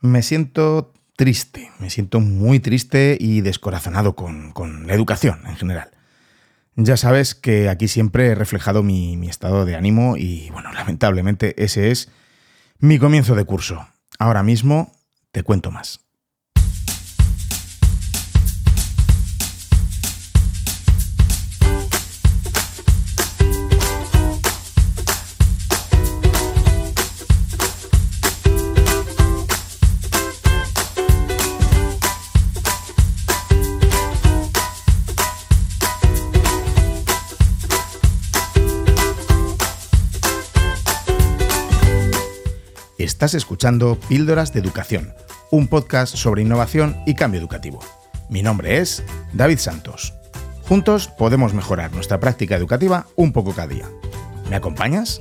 [0.00, 5.90] Me siento triste, me siento muy triste y descorazonado con, la educación en general.
[6.76, 11.62] Ya sabes que aquí siempre he reflejado mi, mi estado de ánimo y, bueno, lamentablemente
[11.62, 12.10] ese es
[12.78, 13.88] mi comienzo de curso.
[14.20, 14.92] Ahora mismo
[15.32, 16.07] te cuento más.
[43.18, 45.12] Estás escuchando Píldoras de Educación,
[45.50, 47.80] un podcast sobre innovación y cambio educativo.
[48.28, 50.14] Mi nombre es David Santos.
[50.68, 53.86] Juntos podemos mejorar nuestra práctica educativa un poco cada día.
[54.48, 55.20] ¿Me acompañas?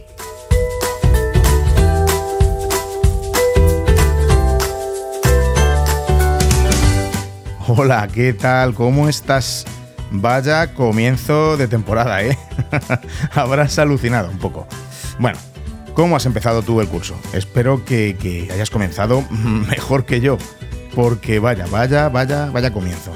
[7.68, 8.76] Hola, ¿qué tal?
[8.76, 9.66] ¿Cómo estás?
[10.12, 12.38] Vaya comienzo de temporada, ¿eh?
[13.34, 14.68] Habrás alucinado un poco.
[15.18, 15.40] Bueno,
[15.98, 17.16] ¿Cómo has empezado tú el curso?
[17.34, 20.38] Espero que, hayas comenzado mejor que yo,
[20.94, 23.14] porque vaya, vaya, vaya, vaya comienzo.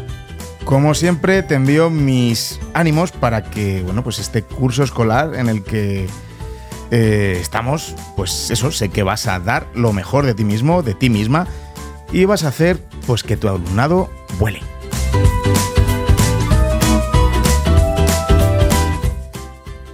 [0.65, 5.63] Como siempre, te envío mis ánimos para que, bueno, pues este curso escolar en el
[5.63, 6.07] que
[6.89, 10.95] eh, estamos, pues eso, sé que vas a dar lo mejor de ti mismo, de
[10.95, 11.45] ti misma,
[12.11, 14.09] y vas a hacer, pues que tu alumnado
[14.39, 14.70] vuele.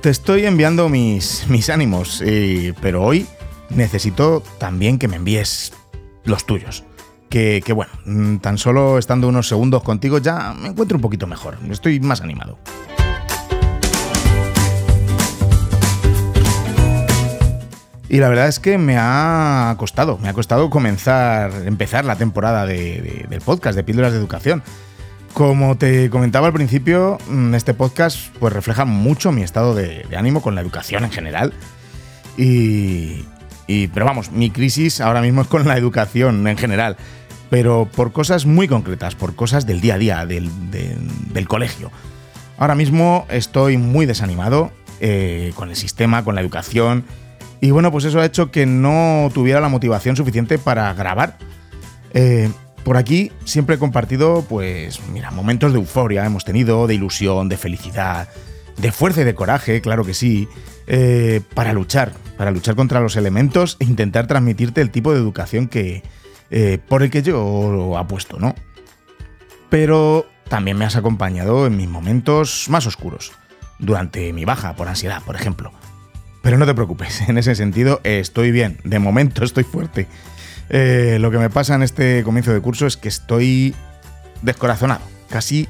[0.08, 2.23] Te estoy enviando mis, mis ánimos,
[2.80, 3.27] pero hoy
[3.69, 5.73] necesito también que me envíes
[6.23, 6.86] los tuyos.
[7.30, 11.27] Que, que, bueno, mm, tan solo estando unos segundos contigo ya me encuentro un poquito
[11.27, 12.58] mejor, estoy más animado.
[18.08, 22.66] Y la verdad es que me ha costado, me ha costado comenzar, empezar la temporada
[22.66, 24.64] del podcast de Píldoras de Educación.
[25.33, 30.42] Como te comentaba al principio, mm, este podcast pues, refleja mucho mi estado de, ánimo
[30.42, 31.54] con la educación en general.
[32.38, 33.23] Y,
[33.93, 36.98] pero vamos, mi crisis ahora mismo es con la educación en general.
[37.49, 41.92] Pero por cosas muy concretas, por cosas del día a día, del, colegio.
[42.58, 47.05] Ahora mismo estoy muy desanimado eh, con el sistema, con la educación.
[47.61, 51.38] Y bueno, pues eso ha hecho que no tuviera la motivación suficiente para grabar.
[52.14, 52.49] Eh,
[52.87, 57.58] por aquí siempre he compartido, pues, mira, momentos de euforia hemos tenido, de ilusión, de
[57.58, 58.30] felicidad,
[58.77, 60.48] de fuerza y de coraje, claro que sí,
[60.87, 65.67] eh, para luchar, para luchar contra los elementos e intentar transmitirte el tipo de educación
[65.67, 66.02] que,
[66.49, 68.55] eh, por el que yo apuesto, ¿no?
[69.70, 73.33] Pero también me has acompañado en mis momentos más oscuros,
[73.80, 75.73] durante mi baja por ansiedad, por ejemplo.
[76.42, 80.08] Pero no te preocupes, en ese sentido estoy bien, de momento estoy fuerte.
[80.70, 83.76] Eh, lo que me pasa en este comienzo de curso es que estoy
[84.42, 85.67] descorazonado, casi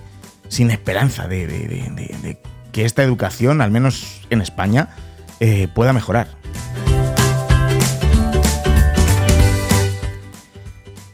[0.47, 2.37] sin esperanza de,
[2.71, 4.89] que esta educación, al menos en España,
[5.39, 6.27] eh, pueda mejorar.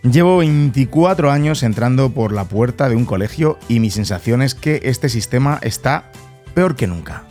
[0.03, 4.81] Llevo 24 años entrando por la puerta de un colegio y mi sensación es que
[4.83, 6.11] este sistema está
[6.53, 7.23] peor que nunca.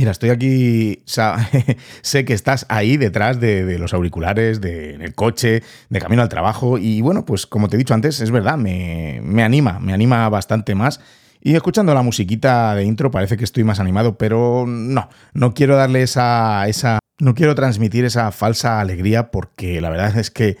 [0.00, 1.02] Mira, estoy aquí,
[2.00, 6.30] sé que estás ahí detrás de, los auriculares, de, en el coche, de camino al
[6.30, 10.26] trabajo y bueno, pues como te he dicho antes, es verdad, me, anima, me anima
[10.30, 11.02] bastante más.
[11.42, 15.76] Y escuchando la musiquita de intro parece que estoy más animado, pero no, no quiero
[15.76, 20.56] darle esa, esa, no quiero transmitir esa falsa alegría porque la verdad es que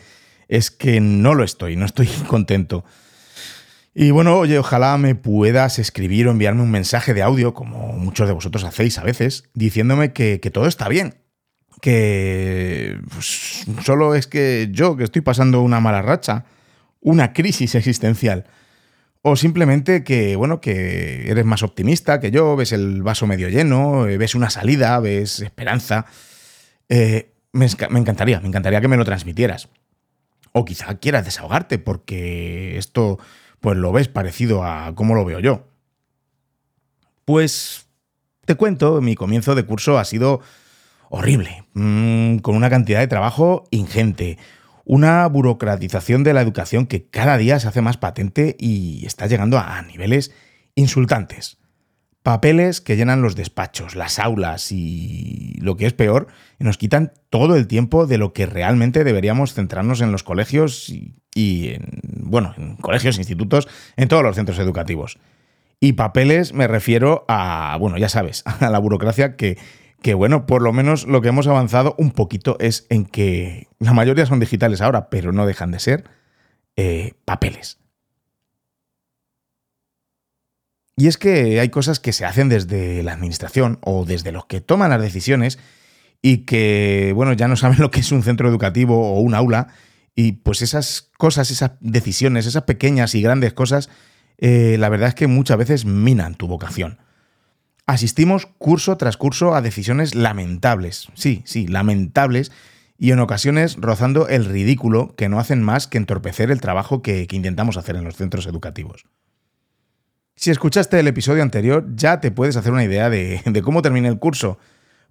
[0.48, 2.84] es que no lo estoy, no estoy contento.
[3.94, 8.28] Y bueno, oye, ojalá me puedas escribir o enviarme un mensaje de audio, como muchos
[8.28, 11.16] de vosotros hacéis a veces, diciéndome que, todo está bien.
[11.80, 16.44] Que pues, solo es que yo, que estoy pasando una mala racha,
[17.00, 18.44] una crisis existencial.
[19.22, 24.06] O simplemente que, bueno, que eres más optimista que yo, ves el vaso medio lleno,
[24.06, 26.06] eh, ves una salida, ves esperanza.
[26.88, 29.68] Eh, me, me encantaría, me encantaría que me lo transmitieras.
[30.52, 33.18] O quizá quieras desahogarte, porque esto
[33.60, 35.68] pues lo ves parecido a cómo lo veo yo.
[37.24, 37.86] Pues
[38.44, 40.40] te cuento, mi comienzo de curso ha sido
[41.08, 44.38] horrible, mm, con una cantidad de trabajo ingente,
[44.84, 49.58] una burocratización de la educación que cada día se hace más patente y está llegando
[49.58, 50.32] a niveles
[50.74, 51.58] insultantes.
[52.22, 56.26] Papeles que llenan los despachos, las aulas y lo que es peor,
[56.58, 61.68] nos quitan todo el tiempo de lo que realmente deberíamos centrarnos en los colegios y,
[61.70, 65.18] en, bueno, en colegios, institutos, en todos los centros educativos.
[65.80, 69.56] Y papeles me refiero a, bueno, ya sabes, a la burocracia que,
[70.02, 73.94] que, bueno, por lo menos lo que hemos avanzado un poquito es en que la
[73.94, 76.04] mayoría son digitales ahora, pero no dejan de ser
[76.76, 77.78] eh, papeles.
[81.00, 84.60] Y es que hay cosas que se hacen desde la administración o desde los que
[84.60, 85.58] toman las decisiones
[86.20, 89.68] y que, bueno, ya no saben lo que es un centro educativo o un aula.
[90.14, 93.88] Y pues esas cosas, esas decisiones, esas pequeñas y grandes cosas,
[94.36, 96.98] eh, la verdad es que muchas veces minan tu vocación.
[97.86, 102.52] Asistimos curso tras curso a decisiones lamentables, sí, sí, lamentables,
[102.98, 107.26] y en ocasiones rozando el ridículo que no hacen más que entorpecer el trabajo que
[107.30, 109.06] intentamos hacer en los centros educativos.
[110.40, 114.18] Si escuchaste el episodio anterior, ya te puedes hacer una idea de, cómo terminé el
[114.18, 114.58] curso.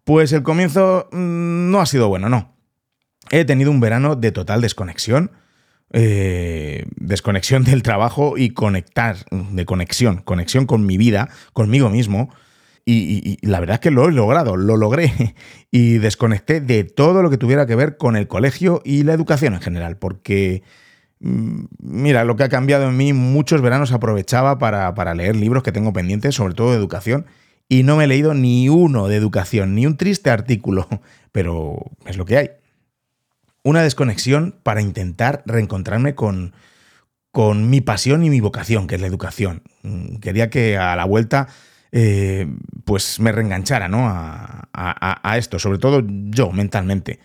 [0.04, 2.56] Pues el comienzo mm, no ha sido bueno, no.
[3.30, 5.32] He tenido un verano de total desconexión.
[5.94, 12.34] Eh, desconexión del trabajo y conectar, de conexión, conexión con mi vida, conmigo mismo.
[12.84, 15.36] Y, y, la verdad es que lo he logrado, lo logré.
[15.70, 19.54] Y desconecté de todo lo que tuviera que ver con el colegio y la educación
[19.54, 20.64] en general, porque
[21.20, 25.94] mira, lo que ha cambiado en mí, muchos veranos aprovechaba para, leer libros que tengo
[25.94, 27.26] pendientes, sobre todo de educación,
[27.68, 30.88] y no me he leído ni uno de educación, ni un triste artículo,
[31.32, 32.50] pero es lo que hay.
[33.64, 36.54] Una desconexión para intentar reencontrarme con,
[37.32, 39.64] con mi pasión y mi vocación, que es la educación.
[39.84, 41.48] Mm, quería que a la vuelta
[41.92, 42.48] eh,
[42.86, 44.08] pues me reenganchara ¿no?
[44.08, 47.20] a esto, sobre todo yo mentalmente.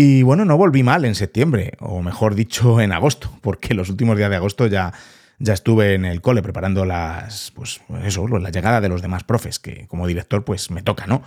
[0.00, 4.16] Y bueno, no volví mal en septiembre, o mejor dicho, en agosto, porque los últimos
[4.16, 4.92] días de agosto ya,
[5.40, 9.58] ya estuve en el cole preparando las, pues eso, la llegada de los demás profes,
[9.58, 11.24] que como director pues me toca, ¿no?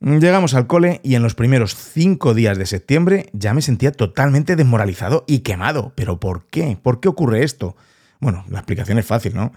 [0.00, 4.56] Llegamos al cole y en los primeros cinco días de septiembre ya me sentía totalmente
[4.56, 5.92] desmoralizado y quemado.
[5.94, 6.78] ¿Pero por qué?
[6.82, 7.76] ¿Por qué ocurre esto?
[8.20, 9.52] Bueno, la explicación es fácil, ¿no?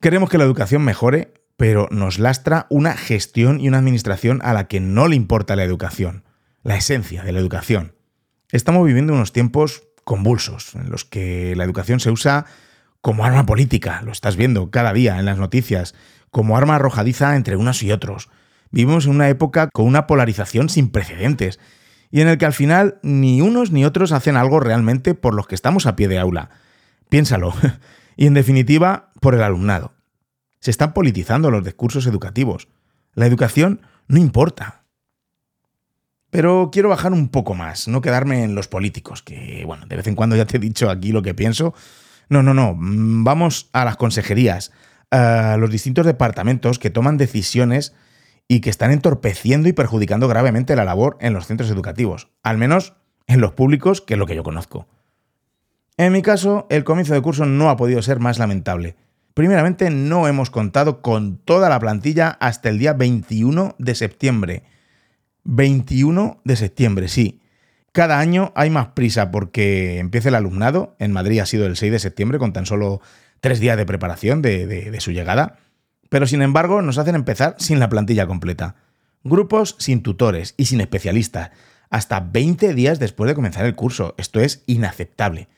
[0.00, 4.66] Queremos que la educación mejore, pero nos lastra una gestión y una administración a la
[4.66, 6.25] que no le importa la educación
[6.66, 7.94] la esencia de la educación.
[8.50, 12.46] Estamos viviendo unos tiempos convulsos, en los que la educación se usa
[13.00, 15.94] como arma política, lo estás viendo cada día en las noticias,
[16.32, 18.30] como arma arrojadiza entre unos y otros.
[18.72, 21.60] Vivimos en una época con una polarización sin precedentes,
[22.10, 25.46] y en el que al final ni unos ni otros hacen algo realmente por los
[25.46, 26.50] que estamos a pie de aula.
[27.08, 27.54] Piénsalo.
[28.16, 29.92] y en definitiva, por el alumnado.
[30.58, 32.66] Se están politizando los discursos educativos.
[33.14, 34.85] La educación no importa.
[36.36, 40.06] Pero quiero bajar un poco más, no quedarme en los políticos, que bueno, de vez
[40.06, 41.72] en cuando ya te he dicho aquí lo que pienso.
[42.28, 44.70] No, no, no, mm, vamos a las consejerías,
[45.10, 47.94] a los distintos departamentos que toman decisiones
[48.48, 52.92] y que están entorpeciendo y perjudicando gravemente la labor en los centros educativos, al menos
[53.26, 54.86] en los públicos, que es lo que yo conozco.
[55.96, 58.94] En mi caso, el comienzo de curso no ha podido ser más lamentable.
[59.32, 64.75] Primeramente, no hemos contado con toda la plantilla hasta el día 21 de septiembre
[65.46, 67.40] 21 de septiembre, sí.
[67.92, 70.96] Cada año hay más prisa porque empieza el alumnado.
[70.98, 73.00] En Madrid ha sido el 6 de septiembre con tan solo
[73.40, 75.58] tres días de preparación de, su llegada.
[76.10, 78.76] Pero sin embargo nos hacen empezar sin la plantilla completa.
[79.24, 81.52] Grupos sin tutores y sin especialistas.
[81.88, 84.14] Hasta 20 días después de comenzar el curso.
[84.18, 85.48] Esto es inaceptable.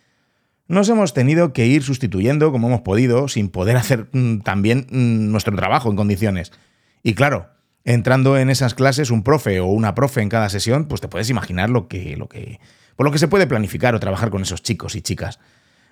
[0.68, 5.32] Nos hemos tenido que ir sustituyendo como hemos podido sin poder hacer mm, también mm,
[5.32, 6.52] nuestro trabajo en condiciones.
[7.02, 7.48] Y claro,
[7.88, 11.30] entrando en esas clases un profe o una profe en cada sesión, pues te puedes
[11.30, 12.60] imaginar lo que, lo que,
[12.96, 15.40] por lo que se puede planificar o trabajar con esos chicos y chicas.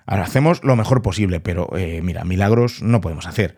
[0.05, 3.57] Ahora hacemos lo mejor posible, pero eh, mira, milagros no podemos hacer.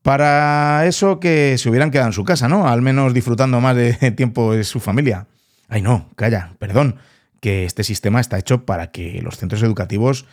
[0.00, 2.68] Para eso que se hubieran quedado en su casa, ¿no?
[2.68, 5.26] Al menos disfrutando más de tiempo de su familia.
[5.68, 6.96] Ay, no, calla, perdón,
[7.40, 10.24] que este sistema está hecho para que los centros educativos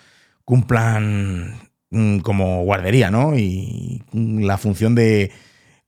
[0.45, 3.37] cumplan mm, como guardería, ¿no?
[3.37, 5.33] Y la función de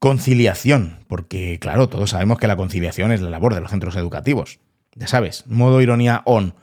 [0.05, 4.59] Conciliación, porque claro, todos sabemos que la conciliación es la labor de los centros educativos.
[4.93, 6.53] Ya sabes, modo ironía on.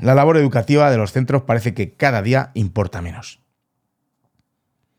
[0.00, 3.38] La labor educativa de los centros parece que cada día importa menos.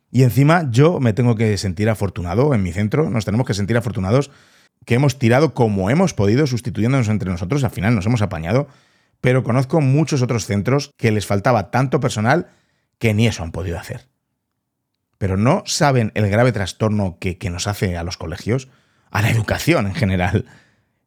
[0.09, 3.75] Y encima yo me tengo que sentir afortunado en mi centro, nos tenemos que sentir
[3.75, 4.31] afortunados
[4.85, 8.69] que hemos tirado como hemos podido sustituyéndonos entre nosotros, al final nos hemos apañado,
[9.19, 12.47] pero conozco muchos otros centros que les faltaba tanto personal
[12.99, 14.14] que ni eso han podido hacer
[15.17, 18.67] pero no saben el grave trastorno que, nos hace a los colegios,
[19.11, 20.45] a la educación en general.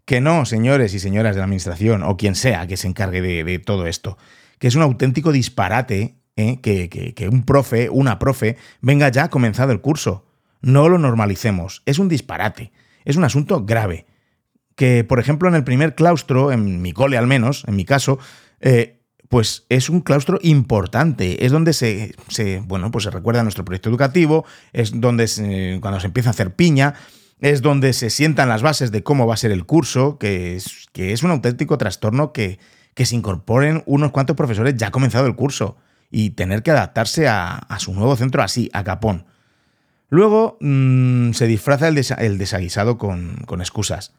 [0.05, 3.59] Que no, señores y señoras de la administración, o quien sea que se encargue de,
[3.59, 4.17] todo esto,
[4.59, 6.61] que es un auténtico disparate ¿eh?
[6.63, 10.25] que, que, un profe, una profe, venga ya comenzado el curso.
[10.61, 11.83] No lo normalicemos.
[11.85, 12.73] Es un disparate.
[13.05, 14.07] Es un asunto grave.
[14.75, 18.19] Que, por ejemplo, en el primer claustro, en mi cole al menos, en mi caso,
[18.61, 18.98] eh,
[19.29, 21.45] pues es un claustro importante.
[21.45, 22.15] Es donde se,
[22.67, 26.95] bueno, pues se recuerda nuestro proyecto educativo, es donde cuando se empieza a hacer piña,
[27.41, 30.89] es donde se sientan las bases de cómo va a ser el curso, que es,
[30.93, 32.59] que es un auténtico trastorno que,
[32.95, 35.77] que se incorporen unos cuantos profesores ya comenzado el curso
[36.11, 39.27] y tener que adaptarse a, su nuevo centro así, a capón.
[40.09, 44.15] Luego mm, se disfraza el, desaguisado con, con excusas.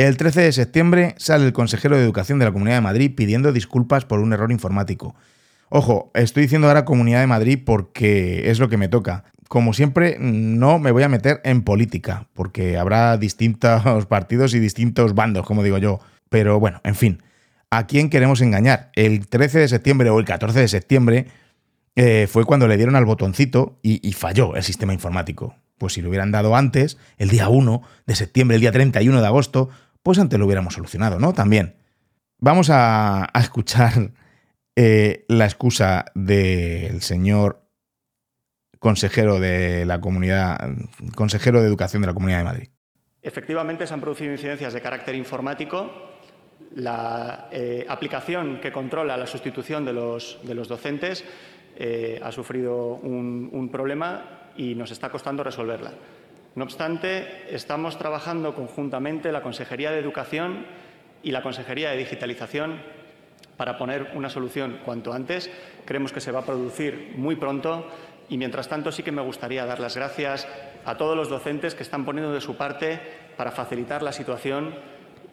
[0.00, 3.52] El 13 de septiembre sale el consejero de Educación de la Comunidad de Madrid pidiendo
[3.52, 5.14] disculpas por un error informático.
[5.68, 9.24] Ojo, estoy diciendo ahora Comunidad de Madrid porque es lo que me toca.
[9.48, 15.14] Como siempre, no me voy a meter en política, porque habrá distintos partidos y distintos
[15.14, 16.00] bandos, como digo yo.
[16.30, 17.22] Pero bueno, en fin,
[17.68, 18.90] ¿a quién queremos engañar?
[18.94, 21.26] El 13 de septiembre o el 14 de septiembre
[21.94, 25.56] eh, fue cuando le dieron al botoncito y, y falló el sistema informático.
[25.76, 29.26] Pues si lo hubieran dado antes, el día 1 de septiembre, el día 31 de
[29.26, 29.68] agosto,
[30.02, 31.32] pues antes lo hubiéramos solucionado, ¿no?
[31.32, 31.76] También.
[32.38, 34.12] Vamos a, escuchar
[34.74, 37.66] eh, la excusa del señor
[38.78, 40.58] consejero de la comunidad,
[41.14, 42.68] consejero de educación de la Comunidad de Madrid.
[43.20, 45.90] Efectivamente, se han producido incidencias de carácter informático.
[46.74, 51.24] La eh, aplicación que controla la sustitución de los, docentes
[51.76, 55.92] eh, ha sufrido un problema y nos está costando resolverla.
[56.56, 60.66] No obstante, estamos trabajando conjuntamente la Consejería de Educación
[61.22, 62.80] y la Consejería de Digitalización
[63.56, 65.50] para poner una solución cuanto antes.
[65.84, 67.86] Creemos que se va a producir muy pronto
[68.28, 70.48] y, mientras tanto, sí que me gustaría dar las gracias
[70.84, 73.00] a todos los docentes que están poniendo de su parte
[73.36, 74.74] para facilitar la situación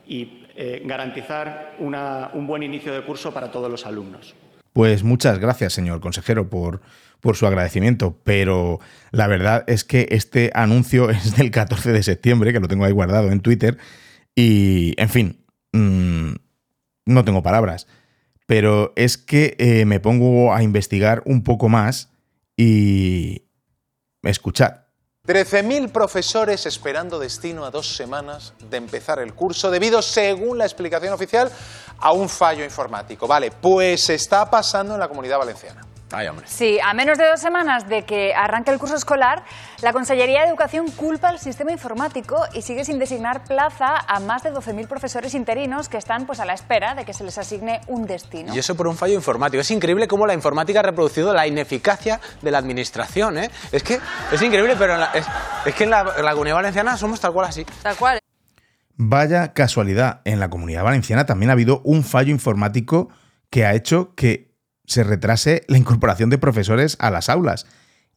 [0.05, 4.35] y eh, garantizar un buen inicio de curso para todos los alumnos.
[4.71, 6.81] Pues muchas gracias, señor consejero, por,
[7.19, 8.79] por su agradecimiento, pero
[9.11, 12.91] la verdad es que este anuncio es del 14 de septiembre, que lo tengo ahí
[12.91, 13.77] guardado en Twitter,
[14.35, 16.33] y, en fin, mm,
[17.05, 17.87] no tengo palabras,
[18.45, 22.09] pero es que eh, me pongo a investigar un poco más
[22.55, 23.43] y
[24.23, 24.87] escuchad.
[25.27, 31.11] 13.000 profesores esperando destino a dos semanas de empezar el curso debido, según la explicación
[31.13, 31.51] oficial,
[31.99, 33.27] a un fallo informático.
[33.27, 35.86] Vale, pues está pasando en la comunidad valenciana.
[36.45, 39.43] Sí, a menos de dos semanas de que arranque el curso escolar,
[39.81, 44.43] la Consellería de Educación culpa al sistema informático y sigue sin designar plaza a más
[44.43, 47.81] de 12.000 profesores interinos que están pues, a la espera de que se les asigne
[47.87, 48.55] un destino.
[48.55, 49.59] Y eso por un fallo informático.
[49.59, 53.37] Es increíble cómo la informática ha reproducido la ineficacia de la administración.
[53.37, 53.51] ¿eh?
[53.71, 53.99] Es que
[54.31, 57.65] es increíble, pero es, que en la, en la Comunidad Valenciana somos tal cual así.
[57.83, 58.19] Tal cual.
[58.95, 63.09] Vaya casualidad, en la Comunidad Valenciana también ha habido un fallo informático
[63.49, 64.46] que ha hecho que
[64.87, 67.67] se retrase la incorporación de profesores a las aulas.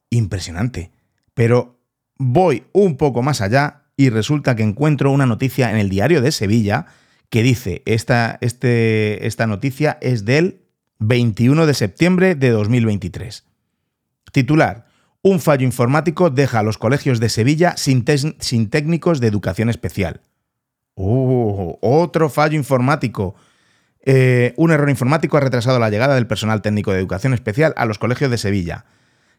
[0.09, 0.91] Impresionante.
[1.35, 1.79] Pero
[2.17, 6.31] voy un poco más allá y resulta que encuentro una noticia en el diario de
[6.31, 6.87] Sevilla
[7.29, 10.61] que dice, esta, este, esta noticia es del
[10.99, 13.45] 21 de septiembre de 2023.
[14.31, 14.87] Titular,
[15.21, 18.05] un fallo informático deja a los colegios de Sevilla sin,
[18.39, 20.21] sin técnicos de educación especial.
[20.95, 21.77] ¡Oh!
[21.81, 23.35] Otro fallo informático
[24.03, 27.85] eh, un error informático ha retrasado la llegada del personal técnico de educación especial a
[27.85, 28.85] los colegios de Sevilla.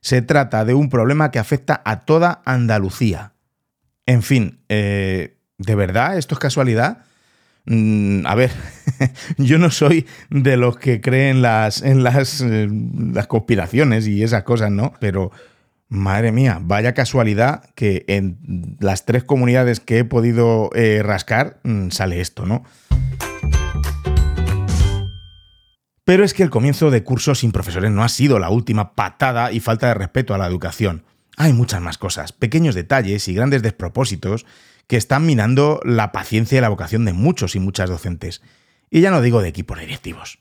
[0.00, 3.33] Se trata de un problema que afecta a toda Andalucía.
[4.07, 7.04] En fin, eh, ¿de verdad esto es casualidad?
[7.66, 8.50] Mm, a ver,
[9.37, 12.69] yo no soy de los que creen las, en las, eh,
[13.12, 14.92] las conspiraciones y esas cosas, ¿no?
[15.00, 15.31] Pero,
[15.88, 20.71] madre mía, vaya casualidad que en las tres comunidades que he podido
[21.02, 22.64] rascar mm, sale esto, ¿no?
[26.05, 29.53] Pero es que el comienzo de curso sin profesores no ha sido la última patada
[29.53, 31.05] y falta de respeto a la educación.
[31.37, 34.45] Hay muchas más cosas, pequeños detalles y grandes despropósitos
[34.89, 38.43] que están minando la paciencia y la vocación de muchos y muchas docentes.
[38.91, 40.41] Y ya no digo de equipos directivos.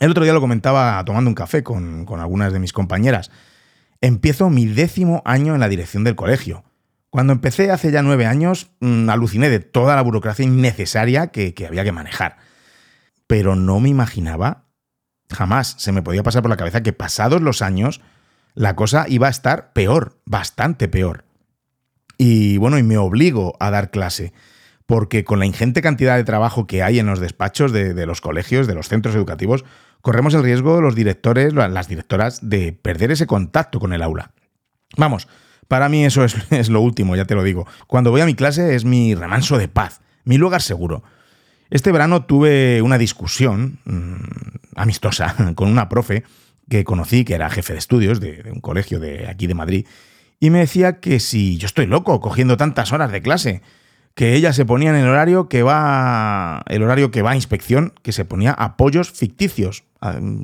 [0.00, 3.30] El otro día lo comentaba tomando un café con, algunas de mis compañeras.
[4.00, 6.64] Empiezo mi décimo año en la dirección del colegio.
[7.08, 11.84] Cuando empecé hace ya nueve años, mm, aluciné de toda la burocracia innecesaria que había
[11.84, 12.38] que manejar.
[13.28, 14.71] Pero no me imaginaba
[15.32, 18.00] Jamás se me podía pasar por la cabeza que pasados los años
[18.54, 21.24] la cosa iba a estar peor, bastante peor.
[22.18, 24.32] Y bueno, y me obligo a dar clase,
[24.86, 28.66] porque con la ingente cantidad de trabajo que hay en los despachos de, los colegios,
[28.66, 29.64] de los centros educativos,
[30.02, 34.32] corremos el riesgo los directores, las directoras, de perder ese contacto con el aula.
[34.96, 35.28] Vamos,
[35.68, 37.66] para mí eso es, es lo último, ya te lo digo.
[37.86, 41.02] Cuando voy a mi clase es mi remanso de paz, mi lugar seguro.
[41.72, 46.22] Este verano tuve una discusión mm, amistosa con una profe
[46.68, 49.86] que conocí, que era jefe de estudios de, un colegio de aquí de Madrid,
[50.38, 53.62] y me decía que si yo estoy loco cogiendo tantas horas de clase,
[54.14, 57.94] que ella se ponía en el horario que va el horario que va a inspección,
[58.02, 59.84] que se ponía apoyos ficticios,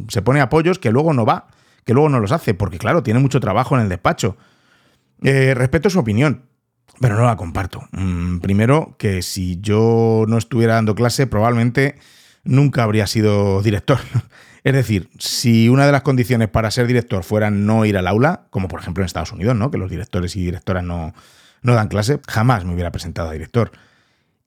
[0.08, 1.48] se pone apoyos que luego no va,
[1.84, 4.38] que luego no los hace, porque claro, tiene mucho trabajo en el despacho.
[5.22, 6.44] Eh, respeto su opinión,
[7.00, 7.88] pero no la comparto.
[7.92, 11.96] Mm, primero, que si yo no estuviera dando clase, probablemente
[12.44, 13.98] nunca habría sido director.
[14.64, 18.48] Es decir, si una de las condiciones para ser director fuera no ir al aula,
[18.50, 19.70] como por ejemplo en Estados Unidos, ¿no?
[19.70, 21.14] Que los directores y directoras no,
[21.62, 23.70] no dan clase, jamás me hubiera presentado a director.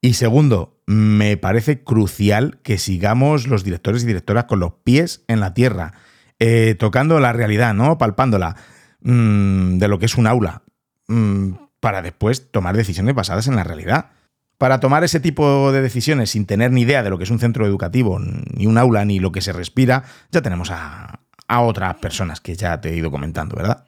[0.01, 5.39] Y segundo, me parece crucial que sigamos los directores y directoras con los pies en
[5.39, 5.93] la tierra,
[6.39, 7.97] eh, tocando la realidad, ¿no?
[7.97, 8.55] Palpándola
[9.01, 10.63] mm, de lo que es un aula,
[11.07, 14.11] mm, para después tomar decisiones basadas en la realidad.
[14.57, 17.39] Para tomar ese tipo de decisiones sin tener ni idea de lo que es un
[17.39, 21.19] centro educativo, ni un aula, ni lo que se respira, ya tenemos a,
[21.53, 23.85] otras personas que ya te he ido comentando, ¿verdad?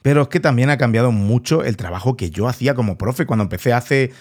[0.00, 3.42] Pero es que también ha cambiado mucho el trabajo que yo hacía como profe cuando
[3.42, 4.12] empecé hace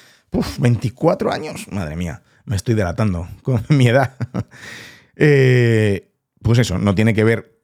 [0.58, 1.68] 24 años.
[1.72, 4.16] Madre mía, me estoy delatando con mi edad.
[5.16, 7.62] Eh, pues eso, no tiene que ver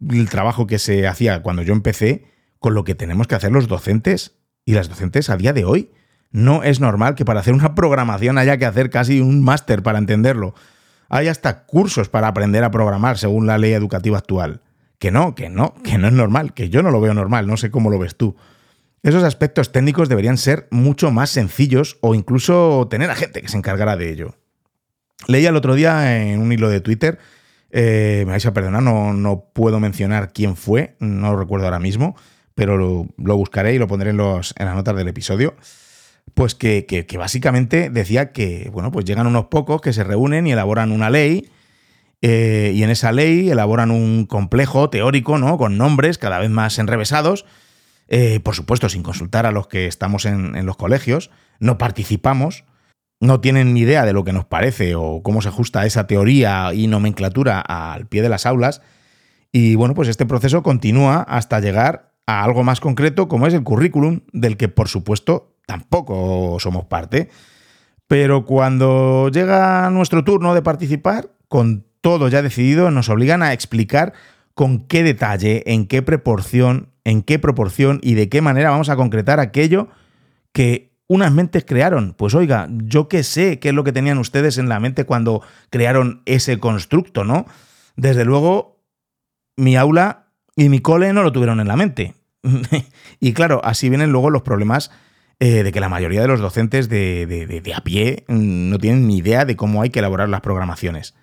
[0.00, 2.35] el trabajo que se hacía cuando yo empecé
[2.66, 5.92] con lo que tenemos que hacer los docentes y las docentes a día de hoy.
[6.32, 9.98] No es normal que para hacer una programación haya que hacer casi un máster para
[9.98, 10.52] entenderlo.
[11.08, 14.62] Hay hasta cursos para aprender a programar según la ley educativa actual.
[14.98, 17.56] Que no, que no, que no es normal, que yo no lo veo normal, no
[17.56, 18.34] sé cómo lo ves tú.
[19.04, 23.58] Esos aspectos técnicos deberían ser mucho más sencillos o incluso tener a gente que se
[23.58, 24.34] encargara de ello.
[25.28, 27.20] Leía el otro día en un hilo de Twitter,
[27.70, 31.78] eh, me vais a perdonar, no, no puedo mencionar quién fue, no lo recuerdo ahora
[31.78, 32.16] mismo,
[32.56, 35.54] pero lo, buscaré y lo pondré en, los, en las notas del episodio.
[36.34, 40.90] Pues que, básicamente decía que, bueno, pues llegan unos pocos que se reúnen y elaboran
[40.90, 41.50] una ley,
[42.22, 45.58] eh, y en esa ley elaboran un complejo teórico, ¿no?
[45.58, 47.44] Con nombres cada vez más enrevesados,
[48.08, 52.64] eh, por supuesto, sin consultar a los que estamos en los colegios, no participamos,
[53.20, 56.72] no tienen ni idea de lo que nos parece o cómo se ajusta esa teoría
[56.72, 58.80] y nomenclatura al pie de las aulas.
[59.52, 63.62] Y bueno, pues este proceso continúa hasta llegar a algo más concreto como es el
[63.62, 67.28] currículum, del que por supuesto tampoco somos parte.
[68.08, 74.12] Pero cuando llega nuestro turno de participar, con todo ya decidido, nos obligan a explicar
[74.54, 78.96] con qué detalle, en qué proporción, en qué proporción y de qué manera vamos a
[78.96, 79.88] concretar aquello
[80.52, 82.14] que unas mentes crearon.
[82.16, 85.42] Pues oiga, yo qué sé qué es lo que tenían ustedes en la mente cuando
[85.70, 87.46] crearon ese constructo, ¿no?
[87.96, 88.82] Desde luego,
[89.56, 90.25] mi aula
[90.56, 92.14] y mi cole no lo tuvieron en la mente.
[93.20, 94.90] y claro, así vienen luego los problemas
[95.38, 99.18] eh, de que la mayoría de los docentes de, a pie mm, no tienen ni
[99.18, 101.14] idea de cómo hay que elaborar las programaciones.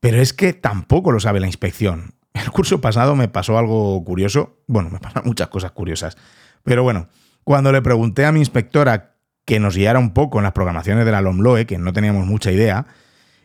[0.00, 2.14] Pero es que tampoco lo sabe la inspección.
[2.34, 4.58] El curso pasado me pasó algo curioso.
[4.68, 6.16] Bueno, me pasan muchas cosas curiosas.
[6.62, 7.08] Pero bueno,
[7.42, 11.12] cuando le pregunté a mi inspectora que nos guiara un poco en las programaciones de
[11.12, 12.86] la LOMLOE, que no teníamos mucha idea,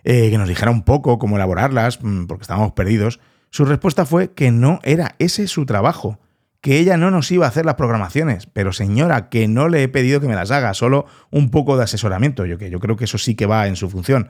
[0.04, 3.20] eh, que nos dijera un poco cómo elaborarlas, mm, porque estábamos perdidos,
[3.50, 6.20] su respuesta fue que no era ese su trabajo,
[6.62, 9.88] que ella no nos iba a hacer las programaciones, pero señora, que no le he
[9.88, 13.06] pedido que me las haga, solo un poco de asesoramiento, yo que yo creo que
[13.06, 14.30] eso sí que va en su función.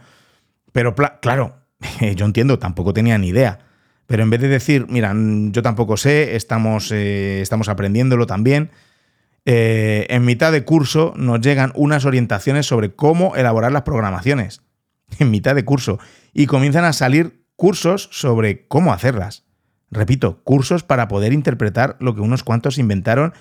[0.72, 1.56] Pero claro,
[2.16, 3.60] yo entiendo, tampoco tenía ni idea.
[4.06, 8.72] Pero en vez de decir, mira, yo tampoco sé, estamos, eh, estamos aprendiéndolo también,
[9.46, 14.62] eh, en mitad de curso nos llegan unas orientaciones sobre cómo elaborar las programaciones.
[15.20, 15.98] En mitad de curso.
[16.34, 19.44] Y comienzan a salir cursos sobre cómo hacerlas.
[19.92, 23.34] Repito, cursos para poder interpretar lo que unos cuantos inventaron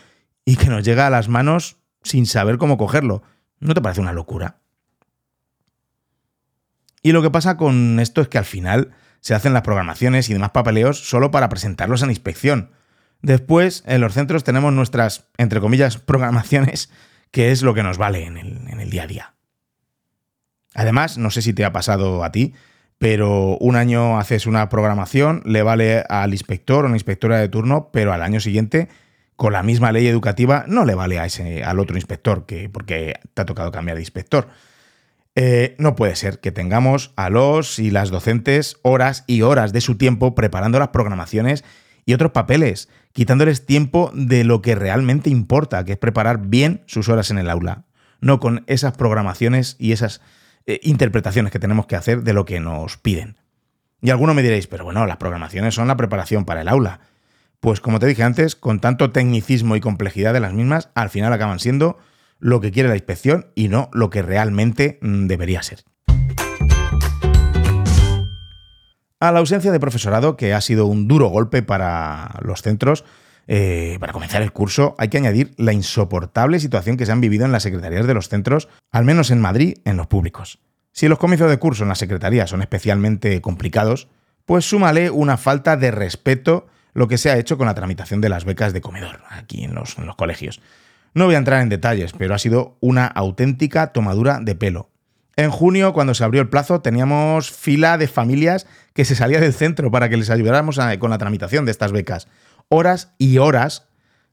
[0.44, 3.22] y que nos llega a las manos sin saber cómo cogerlo.
[3.60, 4.58] ¿No te parece una locura?
[7.00, 10.32] Y lo que pasa con esto es que al final se hacen las programaciones y
[10.32, 12.72] demás papeleos solo para presentarlos a inspección.
[13.22, 16.90] Después, en los centros tenemos nuestras, entre comillas, programaciones,
[17.30, 19.34] que es lo que nos vale en el, en el día a día.
[20.74, 22.54] Además, no sé si te ha pasado a ti,
[22.98, 27.90] pero un año haces una programación, le vale al inspector o la inspectora de turno,
[27.92, 28.88] pero al año siguiente,
[29.36, 33.14] con la misma ley educativa, no le vale a ese, al otro inspector, que, porque
[33.34, 34.48] te ha tocado cambiar de inspector.
[35.36, 39.80] Eh, no puede ser que tengamos a los y las docentes horas y horas de
[39.80, 41.64] su tiempo preparando las programaciones
[42.04, 47.08] y otros papeles, quitándoles tiempo de lo que realmente importa, que es preparar bien sus
[47.08, 47.84] horas en el aula,
[48.20, 50.20] no con esas programaciones y esas
[50.68, 53.38] eh, interpretaciones que tenemos que hacer de lo que nos piden.
[54.02, 57.00] Y alguno me diréis, pero bueno, las programaciones son la preparación para el aula.
[57.58, 61.32] Pues como te dije antes, con tanto tecnicismo y complejidad de las mismas, al final
[61.32, 61.96] acaban siendo
[62.38, 65.84] lo que quiere la inspección y no lo que realmente mm, debería ser.
[69.20, 73.06] A la ausencia de profesorado, que ha sido un duro golpe para los centros,
[73.50, 77.46] eh, para comenzar el curso, hay que añadir la insoportable situación que se han vivido
[77.46, 80.58] en las secretarías de los centros, al menos en Madrid, en los públicos.
[80.92, 84.08] Si los comienzos de curso en las secretarías son especialmente complicados,
[84.44, 88.28] pues súmale una falta de respeto lo que se ha hecho con la tramitación de
[88.28, 90.60] las becas de comedor aquí en los, en los colegios.
[91.14, 94.90] No voy a entrar en detalles, pero ha sido una auténtica tomadura de pelo.
[95.36, 99.54] En junio, cuando se abrió el plazo, teníamos fila de familias que se salía del
[99.54, 102.26] centro para que les ayudáramos con la tramitación de estas becas
[102.68, 103.88] horas y horas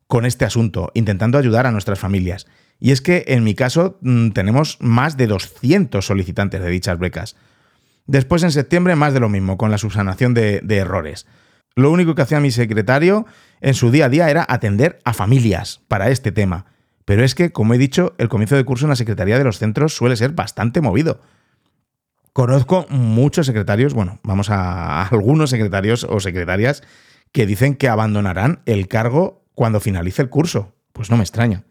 [0.07, 2.45] con este asunto, intentando ayudar a nuestras familias.
[2.79, 7.35] Y es que en mi caso mm, tenemos más de 200 solicitantes de dichas becas.
[8.05, 11.25] Después en septiembre más de lo mismo, con la subsanación de, de errores.
[11.75, 13.25] Lo único que hacía mi secretario
[13.61, 16.65] en su día a día era atender a familias para este tema.
[17.05, 19.59] Pero es que, como he dicho, el comienzo de curso en la Secretaría de los
[19.59, 21.21] Centros suele ser bastante movido.
[22.33, 26.83] Conozco muchos secretarios, bueno, vamos a algunos secretarios o secretarias
[27.35, 30.73] que dicen que abandonarán el cargo cuando finalice el curso.
[30.93, 31.65] Pues no me extraña.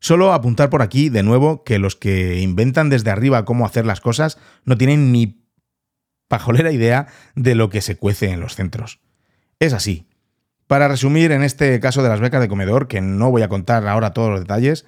[0.00, 4.02] Solo apuntar por aquí de nuevo que los que inventan desde arriba cómo hacer las
[4.02, 4.36] cosas
[4.66, 5.46] no tienen ni
[6.28, 9.00] pajolera idea de lo que se cuece en los centros.
[9.58, 10.10] Es así.
[10.66, 13.88] Para resumir, en este caso de las becas de comedor, que no voy a contar
[13.88, 14.84] ahora todos los detalles,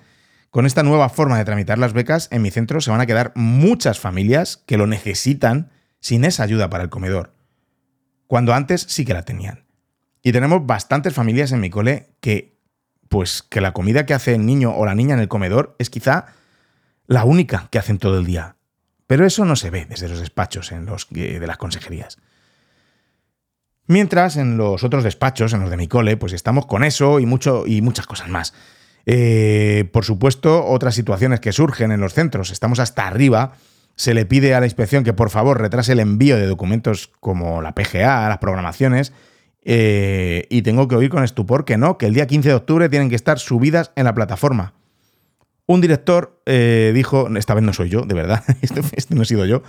[0.51, 3.33] con esta nueva forma de tramitar las becas, en mi centro se van a quedar
[3.35, 7.33] muchas familias que lo necesitan sin esa ayuda para el comedor
[8.27, 9.65] cuando antes sí que la tenían.
[10.23, 12.59] Y tenemos bastantes familias en mi cole que,
[13.09, 15.91] pues, que la comida que hace el niño o la niña en el comedor es
[15.91, 16.27] quizá
[17.07, 18.57] la única que hacen todo el día.
[19.07, 22.19] Pero eso no se ve desde los despachos en los, de las consejerías.
[23.87, 27.27] Mientras en los otros despachos, en los de mi cole, pues estamos con eso y,
[27.27, 28.55] mucho, y muchas cosas más.
[29.05, 32.51] Eh, por supuesto, otras situaciones que surgen en los centros.
[32.51, 33.57] Estamos hasta arriba
[33.97, 37.63] se le pide a la inspección que por favor retrase el envío de documentos como
[37.63, 39.13] la PGA, las programaciones,
[39.65, 42.89] eh, y tengo que oír con estupor que no, que el día 15 de octubre
[42.89, 44.75] tienen que estar subidas en la plataforma.
[45.67, 49.27] Un director eh, dijo, esta vez no soy yo, de verdad, este, este, no he
[49.27, 49.63] sido yo,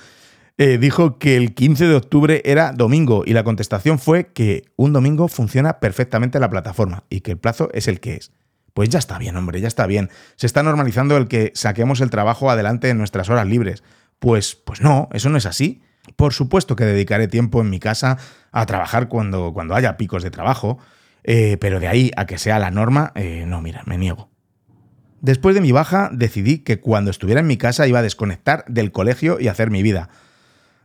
[0.58, 4.94] eh, dijo que el 15 de octubre era domingo y la contestación fue que un
[4.94, 8.32] domingo funciona perfectamente la plataforma y que el plazo es el que es.
[8.74, 10.10] Pues ya está bien, hombre, ya está bien.
[10.36, 13.84] Se está normalizando el que saquemos el trabajo adelante en nuestras horas libres.
[14.20, 15.82] Pues, pues no, eso no es así.
[16.16, 18.18] Por supuesto que dedicaré tiempo en mi casa
[18.52, 20.78] a trabajar cuando, cuando haya picos de trabajo,
[21.24, 24.30] eh, pero de ahí a que sea la norma, eh, no, mira, me niego.
[25.22, 28.92] Después de mi baja, decidí que cuando estuviera en mi casa iba a desconectar del
[28.92, 30.10] colegio y hacer mi vida.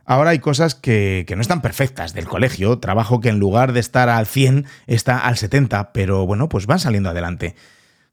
[0.03, 3.79] Ahora hay cosas que, que, no están perfectas del colegio, trabajo que en lugar de
[3.79, 7.55] estar al 100 está al 70, pero bueno, pues van saliendo adelante.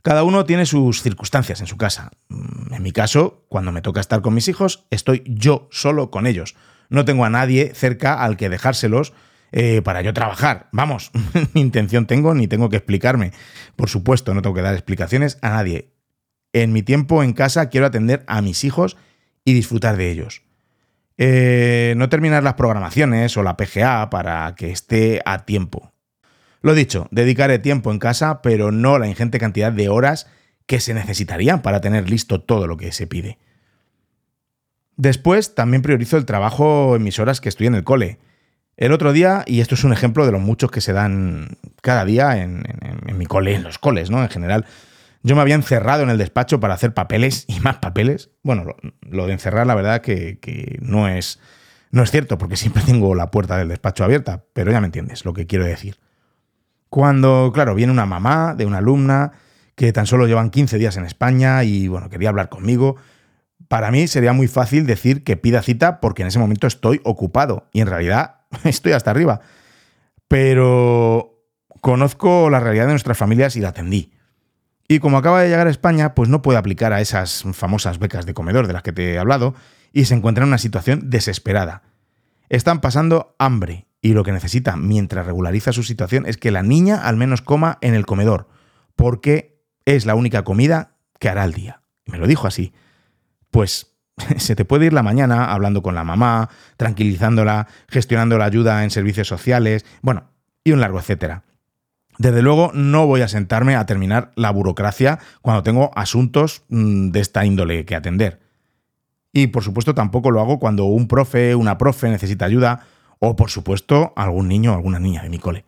[0.02, 2.10] Cada uno tiene sus circunstancias en su casa.
[2.28, 6.26] Mm, en mi caso, cuando me toca estar con mis hijos, estoy yo solo con
[6.26, 6.54] ellos.
[6.88, 9.12] No tengo a nadie cerca al que dejárselos
[9.52, 10.68] eh, para yo trabajar.
[10.72, 11.10] Vamos,
[11.54, 13.32] ni intención tengo ni tengo que explicarme.
[13.76, 15.92] Por supuesto, no tengo que dar explicaciones a nadie.
[16.52, 18.96] En mi tiempo en casa quiero atender a mis hijos
[19.44, 20.42] y disfrutar de ellos.
[21.18, 25.92] Eh, no terminar las programaciones o la PGA para que esté a tiempo.
[26.60, 30.26] Lo dicho, dedicaré tiempo en casa, pero no la ingente cantidad de horas
[30.66, 33.38] que se necesitarían para tener listo todo lo que se pide.
[34.96, 38.18] Después también priorizo el trabajo en mis horas que estoy en el cole.
[38.76, 42.04] El otro día, y esto es un ejemplo de los muchos que se dan cada
[42.04, 42.64] día en,
[43.16, 44.22] mi cole, en los coles, ¿no?
[44.22, 44.66] En general,
[45.22, 48.30] yo me había encerrado en el despacho para hacer papeles y más papeles.
[48.42, 51.40] Bueno, lo, de encerrar, la verdad que, que, no, es,
[51.92, 55.24] no es cierto, porque siempre tengo la puerta del despacho abierta, pero ya me entiendes
[55.24, 55.98] lo que quiero decir.
[56.90, 59.32] Cuando, claro, viene una mamá de una alumna
[59.74, 62.96] que tan solo llevan 15 días en España y, bueno, quería hablar conmigo,
[63.68, 67.68] para mí sería muy fácil decir que pida cita porque en ese momento estoy ocupado
[67.72, 69.40] y en realidad estoy hasta arriba.
[70.26, 71.44] Pero
[71.80, 74.12] conozco la realidad de nuestras familias y la atendí.
[74.88, 78.24] Y como acaba de llegar a España, pues no puede aplicar a esas famosas becas
[78.24, 79.54] de comedor de las que te he hablado
[79.92, 81.82] y se encuentra en una situación desesperada.
[82.48, 86.96] Están pasando hambre y lo que necesita mientras regulariza su situación es que la niña
[86.96, 88.48] al menos coma en el comedor,
[88.96, 91.82] porque es la única comida que hará al día.
[92.06, 92.72] Me lo dijo así.
[93.50, 93.96] Pues
[94.36, 98.90] se te puede ir la mañana hablando con la mamá, tranquilizándola, gestionando la ayuda en
[98.90, 100.30] servicios sociales, bueno,
[100.64, 101.44] y un largo etcétera.
[102.18, 107.20] Desde luego no voy a sentarme a terminar la burocracia cuando tengo asuntos mm, de
[107.20, 108.40] esta índole que atender.
[109.32, 112.86] Y por supuesto tampoco lo hago cuando un profe, una profe necesita ayuda
[113.18, 115.64] o, por supuesto, algún niño o alguna niña de mi cole.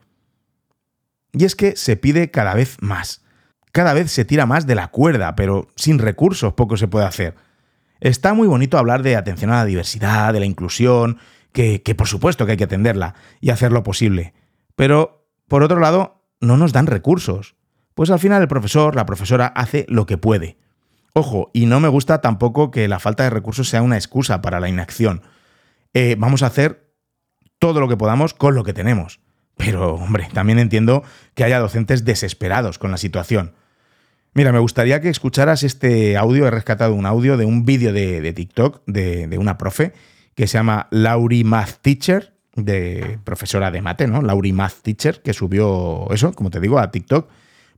[1.32, 3.22] Y es que se pide cada vez más.
[3.72, 7.34] Cada vez se tira más de la cuerda, pero sin recursos poco se puede hacer.
[8.00, 11.18] Está muy bonito hablar de atención a la diversidad, de la inclusión,
[11.52, 14.34] que, que por supuesto que hay que atenderla y hacer lo posible.
[14.74, 17.54] Pero, por otro lado, no nos dan recursos.
[17.94, 20.56] Pues al final el profesor, la profesora, hace lo que puede.
[21.12, 24.60] Ojo, y no me gusta tampoco que la falta de recursos sea una excusa para
[24.60, 25.22] la inacción.
[25.92, 26.89] Eh, vamos a hacer
[27.60, 29.20] todo lo que podamos con lo que tenemos.
[29.56, 33.52] Pero, hombre, también entiendo que haya docentes desesperados con la situación.
[34.32, 36.46] Mira, me gustaría que escucharas este audio.
[36.46, 39.92] He rescatado un audio de un vídeo de, TikTok de, de, una profe
[40.34, 44.22] que se llama Lauri Math Teacher, de profesora de mate, ¿no?
[44.22, 47.28] Lauri Math Teacher, que subió eso, como te digo, a TikTok.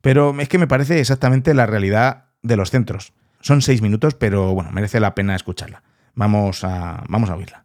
[0.00, 3.12] Pero es que me parece exactamente la realidad de los centros.
[3.40, 5.82] Son seis minutos, pero bueno, merece la pena escucharla.
[6.14, 7.61] Vamos a, vamos a oírla.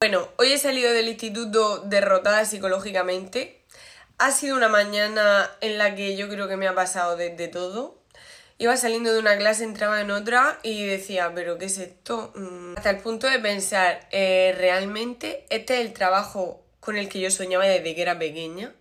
[0.00, 3.64] Bueno, hoy he salido del instituto derrotada psicológicamente.
[4.18, 7.48] Ha sido una mañana en la que yo creo que me ha pasado de, de
[7.48, 7.98] todo
[8.58, 12.32] iba saliendo de una clase, entraba en otra y decía, pero ¿qué es esto?
[12.34, 17.20] Mm, hasta el punto de pensar, eh, realmente este es el trabajo con el que
[17.20, 18.74] yo soñaba desde que era pequeña.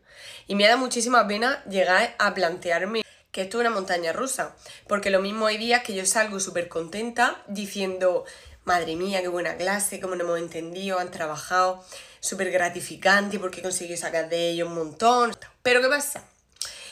[0.48, 4.56] Y me ha dado muchísima pena llegar a plantearme que esto es una montaña rusa.
[4.88, 8.26] Porque lo mismo hay días que yo salgo súper contenta diciendo,
[8.68, 11.84] madre mía, qué buena clase, cómo no hemos entendido, han trabajado,
[12.20, 15.36] súper gratificante porque he conseguido sacar de ellos un montón.
[15.64, 16.24] Pero ¿qué pasa?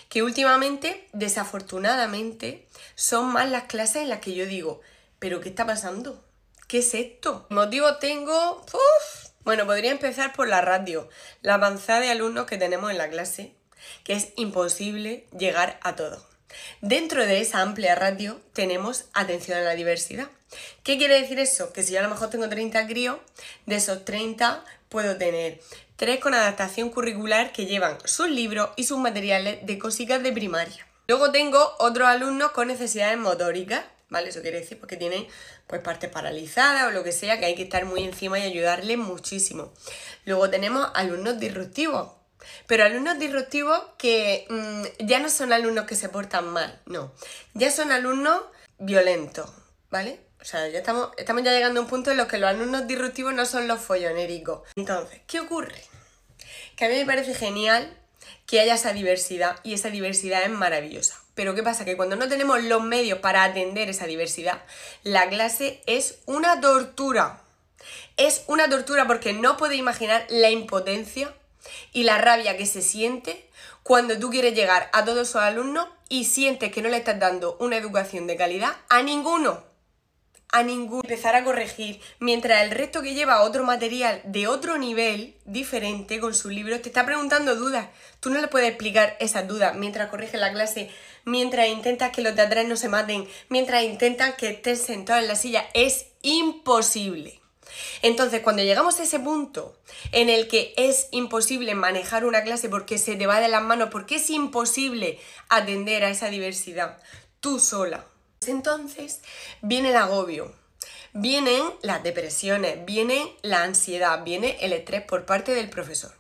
[0.10, 4.82] que últimamente, desafortunadamente, son más las clases en las que yo digo,
[5.20, 6.24] pero ¿qué está pasando?
[6.68, 7.46] ¿Qué es esto?
[7.50, 8.66] Motivo tengo...
[9.42, 11.10] Bueno, podría empezar por la radio,
[11.42, 13.56] la avanzada de alumnos que tenemos en la clase,
[14.04, 16.26] que es imposible llegar a todo.
[16.82, 20.30] Dentro de esa amplia radio tenemos atención a la diversidad.
[20.84, 21.74] ¿Qué quiere decir eso?
[21.74, 23.18] Que si yo a lo mejor tengo 30 críos,
[23.66, 25.60] de esos 30 puedo tener
[25.96, 30.88] tres con adaptación curricular que llevan sus libros y sus materiales de cositas de primaria.
[31.08, 34.30] Luego tengo otros alumnos con necesidades motóricas, ¿vale?
[34.30, 35.28] Eso quiere decir porque tienen
[35.68, 38.98] pues partes paralizadas o lo que sea, que hay que estar muy encima y ayudarles
[38.98, 39.72] muchísimo.
[40.26, 42.12] Luego tenemos alumnos disruptivos,
[42.68, 47.14] pero alumnos disruptivos que mm, ya no son alumnos que se portan mal, no,
[47.54, 48.42] ya son alumnos
[48.78, 49.50] violentos,
[49.90, 50.25] ¿vale?
[50.46, 52.86] O sea, ya estamos, estamos ya llegando a un punto en los que los alumnos
[52.86, 54.60] disruptivos no son los follonéricos.
[54.76, 55.82] Entonces, ¿qué ocurre?
[56.76, 57.98] Que a mí me parece genial
[58.46, 61.20] que haya esa diversidad y esa diversidad es maravillosa.
[61.34, 61.84] Pero ¿qué pasa?
[61.84, 64.62] Que cuando no tenemos los medios para atender esa diversidad,
[65.02, 67.42] la clase es una tortura.
[68.16, 71.34] Es una tortura porque no puedes imaginar la impotencia
[71.92, 73.50] y la rabia que se siente
[73.82, 77.58] cuando tú quieres llegar a todos esos alumnos y sientes que no le estás dando
[77.60, 79.75] una educación de calidad a ninguno
[80.52, 85.36] a ningún empezar a corregir, mientras el resto que lleva otro material de otro nivel
[85.46, 87.90] diferente con sus libros te está preguntando dudas.
[88.20, 90.90] Tú no le puedes explicar esas dudas mientras corriges la clase,
[91.26, 95.28] mientras intentas que los de atrás no se maten, mientras intentas que estés sentado en
[95.28, 95.66] la silla.
[95.74, 97.42] Es imposible.
[98.02, 99.78] Entonces, cuando llegamos a ese punto
[100.12, 103.90] en el que es imposible manejar una clase porque se te va de las manos,
[103.92, 106.98] porque es imposible atender a esa diversidad
[107.40, 108.08] tú sola,
[108.46, 109.22] entonces
[109.62, 110.54] viene el agobio,
[111.14, 116.14] vienen las depresiones, viene la ansiedad, viene el estrés por parte del profesor.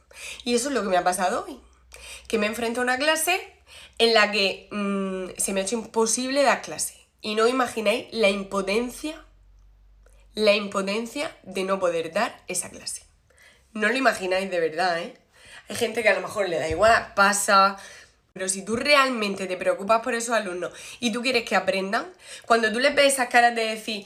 [0.43, 1.60] Y eso es lo que me ha pasado hoy,
[2.28, 3.54] que me enfrento a una clase
[3.97, 6.95] en la que mm, se me ha hecho imposible dar clase.
[7.21, 9.23] Y no imagináis la impotencia,
[10.34, 13.04] la impotencia de no poder dar esa clase.
[13.73, 15.13] No lo imagináis de verdad, ¿eh?
[15.67, 17.78] Hay gente que a lo mejor le da igual, pasa,
[18.36, 22.06] pero si tú realmente te preocupas por esos alumnos y tú quieres que aprendan,
[22.45, 24.06] cuando tú les ves esas caras de decir,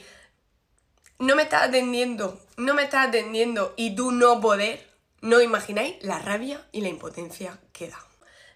[1.18, 4.86] no me estás atendiendo, no me estás atendiendo y tú no poder,
[5.20, 7.98] no imagináis la rabia y la impotencia que da.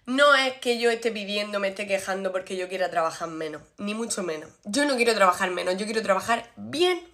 [0.05, 3.93] No es que yo esté pidiendo, me esté quejando porque yo quiera trabajar menos, ni
[3.93, 4.49] mucho menos.
[4.63, 7.05] Yo no quiero trabajar menos, yo quiero trabajar bien.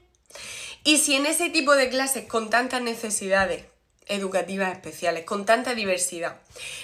[0.84, 3.71] Y si en ese tipo de clases con tantas necesidades
[4.12, 6.40] educativas especiales, con tanta diversidad,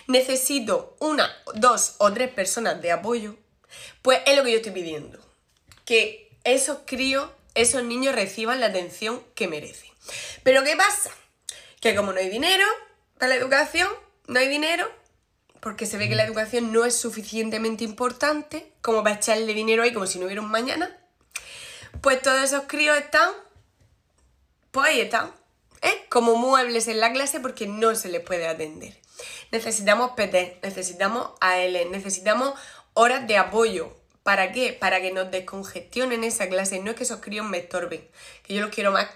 [0.07, 3.35] necesito una, dos o tres personas de apoyo,
[4.01, 5.19] pues es lo que yo estoy pidiendo.
[5.85, 9.89] Que esos críos, esos niños reciban la atención que merecen.
[10.43, 11.11] Pero ¿qué pasa?
[11.81, 12.65] Que como no hay dinero
[13.17, 13.89] para la educación,
[14.27, 14.89] no hay dinero,
[15.59, 19.93] porque se ve que la educación no es suficientemente importante como para echarle dinero ahí
[19.93, 20.95] como si no hubiera un mañana,
[22.01, 23.31] pues todos esos críos están,
[24.71, 25.31] pues ahí están,
[25.81, 26.05] ¿eh?
[26.09, 28.97] como muebles en la clase porque no se les puede atender.
[29.51, 32.53] Necesitamos PT, necesitamos AL, necesitamos
[32.93, 33.95] horas de apoyo.
[34.23, 34.73] ¿Para qué?
[34.73, 36.79] Para que nos descongestionen esa clase.
[36.79, 38.05] No es que esos críos me estorben,
[38.43, 39.07] que yo los quiero más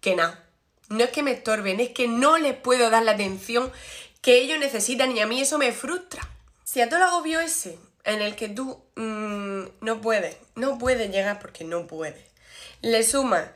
[0.00, 0.42] que, nada.
[0.88, 3.70] No es que me estorben, es que no les puedo dar la atención
[4.22, 6.26] que ellos necesitan y a mí eso me frustra.
[6.64, 11.10] Si a todo el agobio ese en el que tú mm, no puedes, no puedes
[11.10, 12.24] llegar porque no puedes,
[12.80, 13.50] le sumas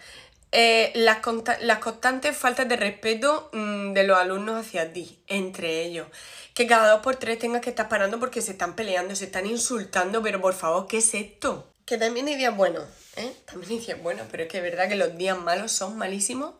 [0.50, 6.06] eh, las, constantes faltas de respeto mm, de los alumnos hacia ti, entre ellos.
[6.54, 9.46] Que cada dos por tres tengas que estar parando porque se están peleando, se están
[9.46, 11.70] insultando, pero por favor, ¿qué es esto?
[11.84, 12.84] Que también hay días buenos,
[13.16, 13.32] ¿eh?
[13.44, 16.54] También hay días buenos, pero es que es verdad que los días malos son malísimos.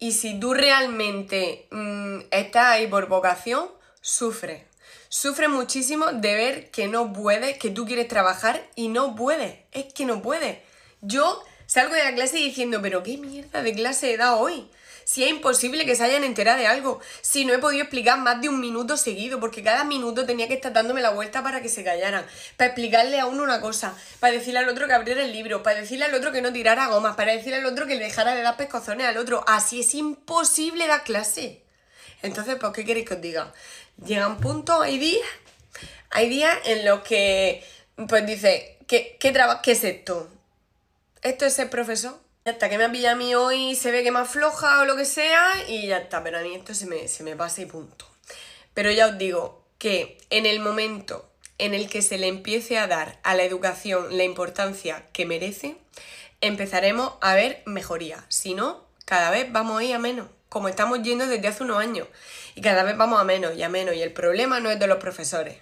[0.00, 4.66] Y si tú realmente mm, estás ahí por vocación, sufre.
[5.08, 9.60] Sufre muchísimo de ver que no puedes, que tú quieres trabajar y no puedes.
[9.72, 10.58] Es que no puedes.
[11.00, 14.66] Yo salgo de la clase diciendo, pero qué mierda de clase he dado hoy.
[15.04, 18.42] Si es imposible que se hayan enterado de algo, si no he podido explicar más
[18.42, 21.70] de un minuto seguido, porque cada minuto tenía que estar dándome la vuelta para que
[21.70, 22.26] se callaran,
[22.58, 25.80] para explicarle a uno una cosa, para decirle al otro que abriera el libro, para
[25.80, 28.42] decirle al otro que no tirara gomas, para decirle al otro que le dejara de
[28.42, 29.44] dar pescozones al otro.
[29.46, 31.62] Así es imposible dar clase.
[32.20, 33.54] Entonces, ¿por qué queréis que os diga?
[34.04, 35.26] Llegan puntos, hay días,
[36.10, 37.64] hay días en los que,
[38.08, 40.37] pues dice, ¿qué, qué, qué es esto?
[41.28, 42.18] Esto es ser profesor.
[42.44, 44.84] Ya está, que me ha pillado a mí hoy, se ve que me afloja o
[44.84, 47.60] lo que sea, y ya está, pero a mí esto se me, se me pasa
[47.60, 48.06] y punto.
[48.72, 52.86] Pero ya os digo que en el momento en el que se le empiece a
[52.86, 55.76] dar a la educación la importancia que merece,
[56.40, 58.24] empezaremos a ver mejoría.
[58.28, 61.78] Si no, cada vez vamos a ir a menos, como estamos yendo desde hace unos
[61.78, 62.06] años.
[62.54, 63.94] Y cada vez vamos a menos y a menos.
[63.94, 65.58] Y el problema no es de los profesores.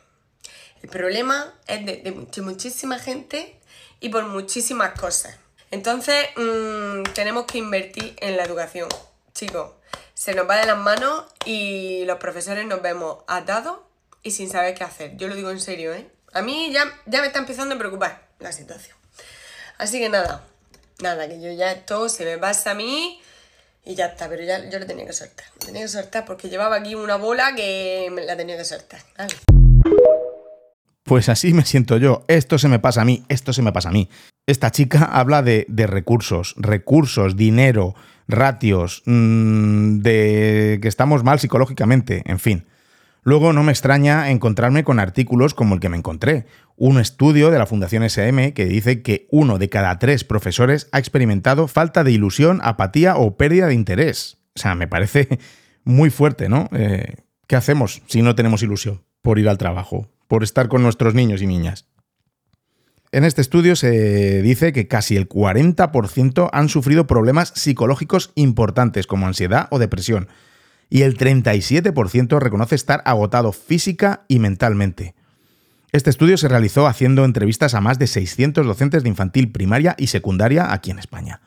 [0.82, 3.58] El problema es de, de muchísima gente
[3.98, 5.36] y por muchísimas cosas.
[5.70, 8.88] Entonces, mm, tenemos que invertir en la educación.
[9.34, 9.72] Chicos,
[10.14, 13.80] se nos va de las manos y los profesores nos vemos atados
[14.22, 15.16] y sin saber qué hacer.
[15.16, 16.06] Yo lo digo en serio, ¿eh?
[16.32, 18.96] A mí ya, ya me está empezando a preocupar la situación.
[19.78, 20.44] Así que nada,
[21.00, 23.20] nada, que yo ya esto se me pasa a mí
[23.84, 25.46] y ya está, pero ya yo lo tenía que soltar.
[25.60, 29.00] Lo tenía que soltar porque llevaba aquí una bola que me la tenía que soltar.
[31.04, 32.24] Pues así me siento yo.
[32.26, 34.08] Esto se me pasa a mí, esto se me pasa a mí.
[34.46, 37.94] Esta chica habla de, recursos, recursos, dinero,
[38.28, 42.64] ratios, mm, de que estamos mal psicológicamente, en fin.
[43.22, 47.58] Luego no me extraña encontrarme con artículos como el que me encontré, un estudio de
[47.58, 52.12] la Fundación SM que dice que uno de cada tres profesores ha experimentado falta de
[52.12, 54.38] ilusión, apatía o pérdida de interés.
[54.54, 55.40] O sea, me parece
[55.84, 56.68] muy fuerte, ¿no?
[56.72, 57.16] Eh,
[57.48, 61.42] ¿Qué hacemos si no tenemos ilusión por ir al trabajo, por estar con nuestros niños
[61.42, 61.88] y niñas.
[63.12, 69.26] En este estudio se dice que casi el 40% han sufrido problemas psicológicos importantes como
[69.26, 70.28] ansiedad o depresión,
[70.90, 75.14] y el 37% reconoce estar agotado física y mentalmente.
[75.92, 80.08] Este estudio se realizó haciendo entrevistas a más de 600 docentes de infantil primaria y
[80.08, 81.40] secundaria aquí en España.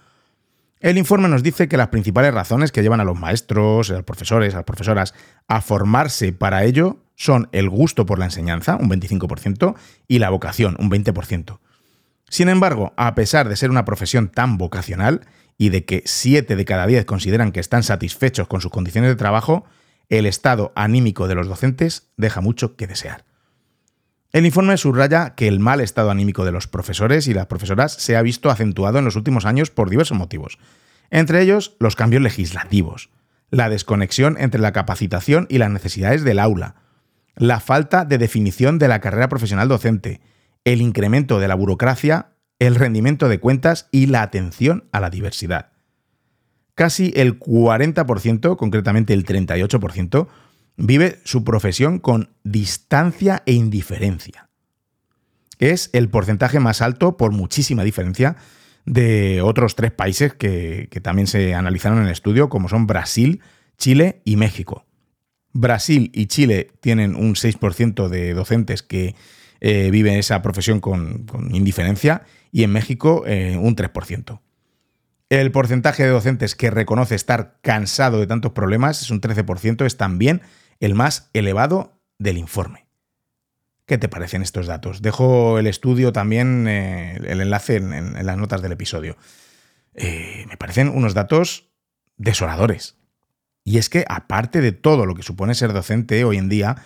[0.79, 4.03] El informe nos dice que las principales razones que llevan a los maestros, a los
[4.03, 5.13] profesores, a las profesoras
[5.47, 9.75] a formarse para ello son el gusto por la enseñanza, un 25%,
[10.07, 11.59] y la vocación, un 20%.
[12.29, 15.27] Sin embargo, a pesar de ser una profesión tan vocacional
[15.57, 19.17] y de que 7 de cada 10 consideran que están satisfechos con sus condiciones de
[19.17, 19.65] trabajo,
[20.07, 23.25] el estado anímico de los docentes deja mucho que desear.
[24.31, 28.15] El informe subraya que el mal estado anímico de los profesores y las profesoras se
[28.15, 30.57] ha visto acentuado en los últimos años por diversos motivos,
[31.09, 33.09] entre ellos los cambios legislativos,
[33.51, 36.75] la desconexión entre la capacitación y las necesidades del aula,
[37.39, 40.19] la falta de definición de la carrera profesional docente,
[40.65, 45.71] el incremento de la burocracia, el rendimiento de cuentas y la atención a la diversidad.
[46.75, 50.27] Casi el 40%, concretamente el 38%,
[50.75, 54.49] vive su profesión con distancia e indiferencia.
[55.59, 58.35] Es el porcentaje más alto, por muchísima diferencia,
[58.85, 63.41] de otros tres países que, que también se analizaron en el estudio, como son Brasil,
[63.77, 64.85] Chile y México.
[65.53, 69.15] Brasil y Chile tienen un 6% de docentes que
[69.61, 74.39] eh, viven esa profesión con, indiferencia y en México eh, un 3%.
[75.29, 79.97] El porcentaje de docentes que reconoce estar cansado de tantos problemas es un 13%, es
[79.97, 80.41] también
[80.79, 82.87] el más elevado del informe.
[83.85, 85.01] ¿Qué te parecen estos datos?
[85.01, 89.17] Dejo el estudio también, eh, el enlace en, las notas del episodio.
[89.95, 91.69] me parecen unos datos
[92.17, 92.98] desoladores.
[93.63, 96.77] Y es que, aparte de todo lo que supone ser docente hoy en día,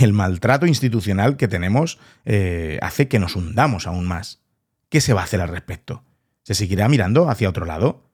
[0.00, 4.40] el maltrato institucional que tenemos eh, hace que nos hundamos aún más.
[4.88, 6.04] ¿Qué se va a hacer al respecto?
[6.42, 8.10] ¿Se seguirá mirando hacia otro lado?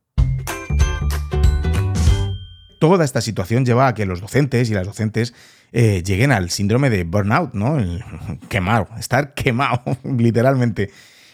[2.78, 5.34] Toda esta situación lleva a que los docentes y las docentes
[5.72, 7.78] eh, lleguen al síndrome de burnout, ¿no?
[7.78, 8.02] El
[8.48, 10.90] quemado, estar quemado, literalmente.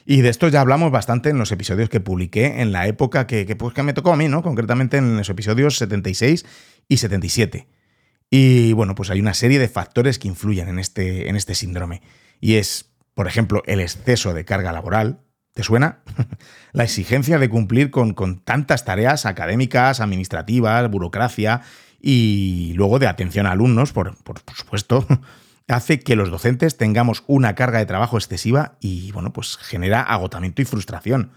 [0.07, 3.45] Y de esto ya hablamos bastante en los episodios que publiqué en la época que,
[3.57, 4.43] pues, que me tocó a mí, ¿no?
[4.43, 6.47] Concretamente en los episodios 76
[6.89, 7.67] y 77.
[8.31, 12.03] Y bueno, pues hay una serie de factores que influyen en este, en este síndrome.
[12.41, 15.21] Y es, por ejemplo, el exceso de carga laboral,
[15.57, 16.01] ¿Te suena?
[16.73, 21.63] la exigencia de cumplir con, con tantas tareas académicas, administrativas, burocracia
[21.99, 25.07] y luego de atención a alumnos, por, por, supuesto,
[25.69, 30.62] hace que los docentes tengamos una carga de trabajo excesiva y, bueno, pues genera agotamiento
[30.62, 31.33] y frustración.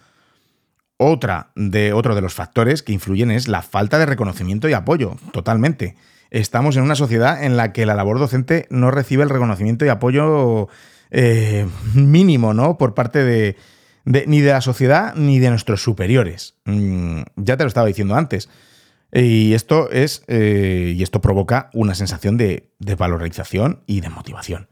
[0.97, 5.15] Otra de, otro de los factores que influyen es la falta de reconocimiento y apoyo,
[5.32, 5.95] totalmente.
[6.30, 9.89] Estamos en una sociedad en la que la labor docente no recibe el reconocimiento y
[9.89, 10.67] apoyo
[11.09, 12.77] eh, mínimo, ¿no?
[12.77, 13.55] Por parte de,
[14.05, 16.55] ni de la sociedad ni de nuestros superiores.
[16.65, 18.49] Mm, ya te lo estaba diciendo antes.
[19.12, 20.24] Y esto es.
[20.28, 24.70] Eh, y esto provoca una sensación de desvalorización y de motivación.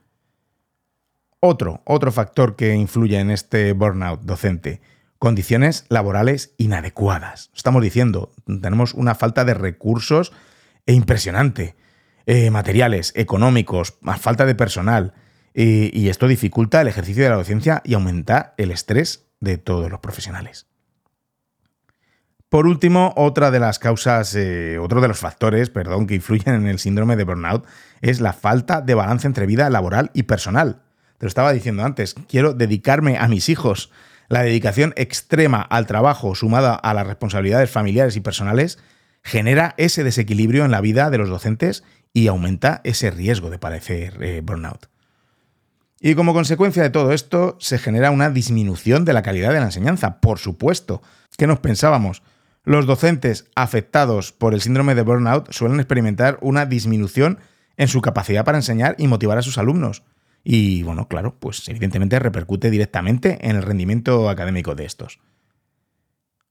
[1.40, 4.82] Otro, otro factor que influye en este burnout docente.
[5.20, 7.52] Condiciones laborales inadecuadas.
[7.56, 10.32] Estamos diciendo, tenemos una falta de recursos
[10.86, 11.76] impresionante.
[12.26, 15.14] Eh, materiales, económicos, falta de personal.
[15.54, 20.02] y esto dificulta el ejercicio de la docencia y aumenta el estrés de todos los
[20.02, 20.68] profesionales.
[22.50, 26.68] Por último, otra de las causas, eh, otro de los factores, perdón, que influyen en
[26.68, 27.66] el síndrome de burnout
[28.02, 30.82] es la falta de balance entre vida laboral y personal.
[31.18, 33.92] Te lo estaba diciendo antes, quiero dedicarme a mis hijos.
[34.30, 38.80] La dedicación extrema al trabajo sumada a las responsabilidades familiares y personales
[39.24, 41.84] genera ese desequilibrio en la vida de los docentes
[42.14, 44.88] y aumenta ese riesgo de padecer eh, burnout.
[46.00, 49.66] Y como consecuencia de todo esto, se genera una disminución de la calidad de la
[49.66, 51.02] enseñanza, por supuesto.
[51.38, 52.22] ¿Qué nos pensábamos?
[52.68, 57.40] Los docentes afectados por el síndrome de burnout suelen experimentar una disminución
[57.78, 60.04] en su capacidad para enseñar y motivar a sus alumnos.
[60.44, 65.22] Y bueno, claro, pues evidentemente repercute directamente en el rendimiento académico de estos.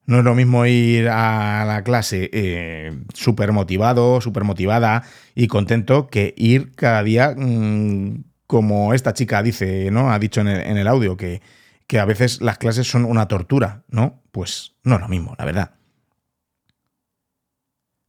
[0.07, 5.03] No es lo mismo ir a la clase eh, súper motivado, súper motivada
[5.35, 10.11] y contento que ir cada día mm, como esta chica dice, ¿no?
[10.11, 11.43] Ha dicho en el, audio que,
[11.87, 14.23] que, a veces las clases son una tortura, ¿no?
[14.33, 15.77] Pues no es lo mismo, la verdad.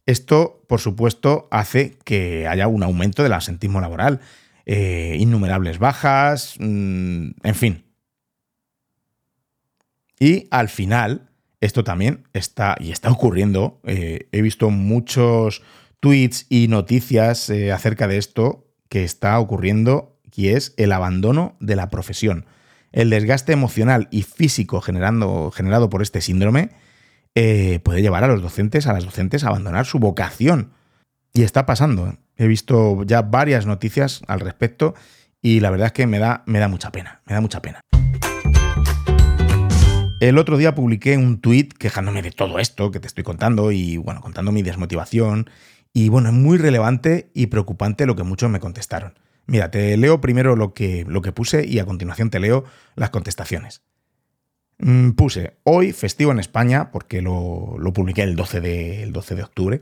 [0.08, 4.22] Esto, por supuesto, hace que haya un aumento del asentismo laboral,
[4.66, 7.84] eh, innumerables bajas, mm, en fin.
[10.18, 11.30] Y al final,
[11.60, 13.82] esto también está y está ocurriendo.
[13.84, 15.62] Eh, he visto muchos
[16.00, 21.76] tweets y noticias eh, acerca de esto que está ocurriendo y es el abandono de
[21.76, 22.46] la profesión.
[22.94, 26.70] El desgaste emocional y físico generando, generado por este síndrome
[27.40, 30.72] eh, puede llevar a los docentes, a las docentes, a abandonar su vocación.
[31.34, 32.08] Y está pasando.
[32.08, 32.18] ¿eh?
[32.36, 34.96] He visto ya varias noticias al respecto
[35.40, 37.22] y la verdad es que me da, me da mucha pena.
[37.28, 37.82] Me da mucha pena.
[40.20, 43.98] El otro día publiqué un tuit quejándome de todo esto que te estoy contando y,
[43.98, 45.48] bueno, contando mi desmotivación.
[45.94, 49.14] Y, bueno, es muy relevante y preocupante lo que muchos me contestaron.
[49.46, 52.64] Mira, te leo primero lo que, lo que puse y a continuación te leo
[52.96, 53.84] las contestaciones.
[54.80, 59.44] Mm, puse, hoy festivo en España, porque lo, publiqué el 12, de, el 12 de
[59.44, 59.82] octubre,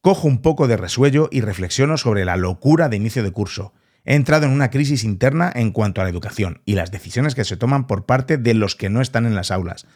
[0.00, 3.72] cojo un poco de resuello y reflexiono sobre la locura de inicio de curso.
[4.04, 7.44] He entrado en una crisis interna en cuanto a la educación y las decisiones que
[7.44, 9.86] se toman por parte de los que no están en las aulas.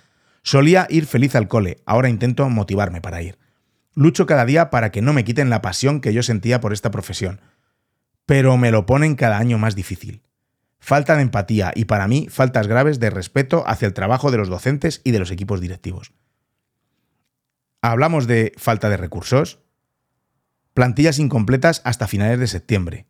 [0.42, 3.38] Solía ir feliz al cole, ahora intento motivarme para ir.
[3.94, 6.90] Lucho cada día para que no me quiten la pasión que yo sentía por esta
[6.90, 7.40] profesión
[8.26, 10.22] pero me lo ponen cada año más difícil.
[10.84, 14.48] Falta de empatía y para mí faltas graves de respeto hacia el trabajo de los
[14.48, 16.12] docentes y de los equipos directivos.
[17.80, 19.60] Hablamos de falta de recursos,
[20.74, 23.06] plantillas incompletas hasta finales de septiembre.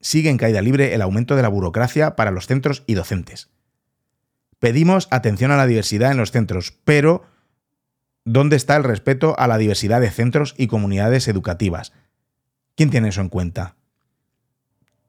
[0.00, 3.50] Sigue en caída libre el aumento de la burocracia para los centros y docentes.
[4.60, 7.24] Pedimos atención a la diversidad en los centros, pero
[8.24, 11.92] ¿dónde está el respeto a la diversidad de centros y comunidades educativas?
[12.76, 13.74] ¿Quién tiene eso en cuenta?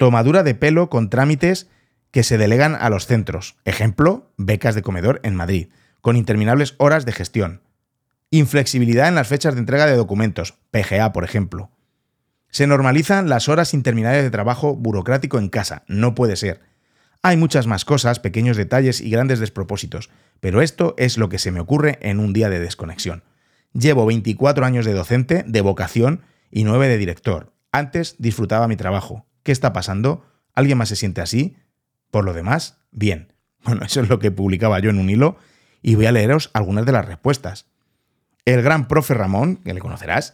[0.04, 1.70] Tomadura de pelo con trámites
[2.12, 3.56] que se delegan a los centros.
[3.64, 5.70] Ejemplo, becas de comedor en Madrid,
[6.02, 7.62] con interminables horas de gestión.
[8.30, 11.72] Inflexibilidad en las fechas de entrega de documentos, PGA, por ejemplo.
[12.50, 15.84] Se normalizan las horas interminables de trabajo burocrático en casa.
[15.88, 16.60] No puede ser.
[17.22, 20.10] Hay muchas más cosas, pequeños detalles y grandes despropósitos,
[20.42, 23.24] pero esto es lo que se me ocurre en un día de desconexión.
[23.72, 27.54] Llevo 24 años de docente, de vocación y 9 de director.
[27.72, 29.26] Antes disfrutaba mi trabajo.
[29.44, 30.26] ¿Qué está pasando?
[30.54, 31.56] ¿Alguien más se siente así?
[32.12, 33.34] Por lo demás, bien.
[33.64, 35.38] Bueno, eso es lo que publicaba yo en un hilo
[35.82, 37.68] y voy a leeros algunas de las respuestas.
[38.46, 40.34] El gran profe Ramón, que le conocerás,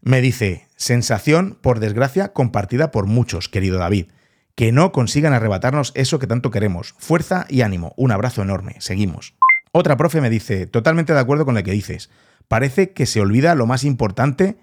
[0.00, 4.06] me dice, sensación, por desgracia, compartida por muchos, querido David.
[4.54, 6.94] Que no consigan arrebatarnos eso que tanto queremos.
[6.98, 7.94] Fuerza y ánimo.
[7.96, 8.76] Un abrazo enorme.
[8.80, 9.34] Seguimos.
[9.72, 12.10] Otra profe me dice, totalmente de acuerdo con lo que dices.
[12.48, 14.56] Parece que se olvida lo más importante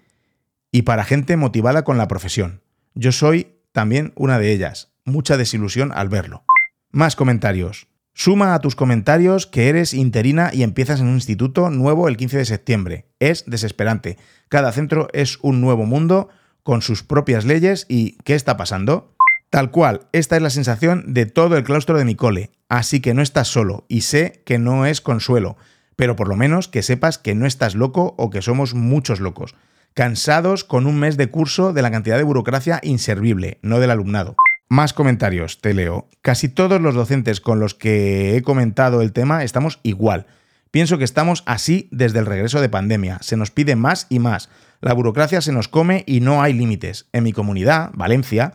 [0.71, 2.61] y para gente motivada con la profesión.
[2.93, 4.93] Yo soy también una de ellas.
[5.03, 6.45] Mucha desilusión al verlo.
[6.91, 7.87] Más comentarios.
[8.13, 12.37] Suma a tus comentarios que eres interina y empiezas en un instituto nuevo el 15
[12.37, 13.09] de septiembre.
[13.19, 14.17] Es desesperante.
[14.47, 16.29] Cada centro es un nuevo mundo
[16.63, 19.13] con sus propias leyes y ¿qué está pasando?
[19.49, 23.13] Tal cual, esta es la sensación de todo el claustro de mi cole, así que
[23.13, 25.57] no estás solo y sé que no es consuelo,
[25.97, 29.53] pero por lo menos que sepas que no estás loco o que somos muchos locos,
[29.95, 34.35] cansados con un mes de curso de la cantidad de burocracia inservible, no del alumnado.
[34.67, 36.09] Más comentarios, te leo.
[36.21, 40.27] Casi todos los docentes con los que he comentado el tema estamos igual.
[40.69, 43.19] Pienso que estamos así desde el regreso de pandemia.
[43.21, 44.49] Se nos pide más y más.
[44.81, 47.07] La burocracia se nos come y no hay límites.
[47.13, 48.53] En mi comunidad, Valencia,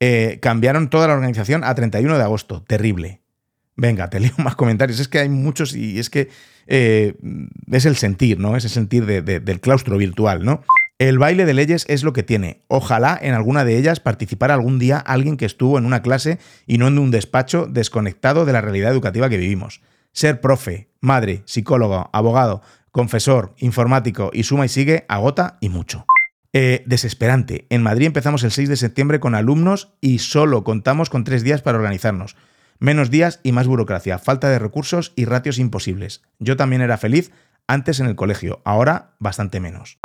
[0.00, 2.62] eh, cambiaron toda la organización a 31 de agosto.
[2.62, 3.19] Terrible.
[3.76, 5.00] Venga, te leo más comentarios.
[5.00, 6.28] Es que hay muchos y es que
[6.66, 7.14] eh,
[7.70, 8.56] es el sentir, ¿no?
[8.56, 10.62] Es el sentir del claustro virtual, ¿no?
[10.98, 12.62] El baile de leyes es lo que tiene.
[12.68, 16.76] Ojalá en alguna de ellas participara algún día alguien que estuvo en una clase y
[16.76, 19.80] no en un despacho desconectado de la realidad educativa que vivimos.
[20.12, 22.60] Ser profe, madre, psicólogo, abogado,
[22.90, 26.04] confesor, informático y suma y sigue agota y mucho.
[26.52, 27.66] Eh, desesperante.
[27.70, 31.62] En Madrid empezamos el 6 de septiembre con alumnos y solo contamos con tres días
[31.62, 32.36] para organizarnos.
[32.82, 36.22] Menos días y más burocracia, falta de recursos y ratios imposibles.
[36.38, 37.30] Yo también era feliz
[37.66, 39.98] antes en el colegio, ahora bastante menos.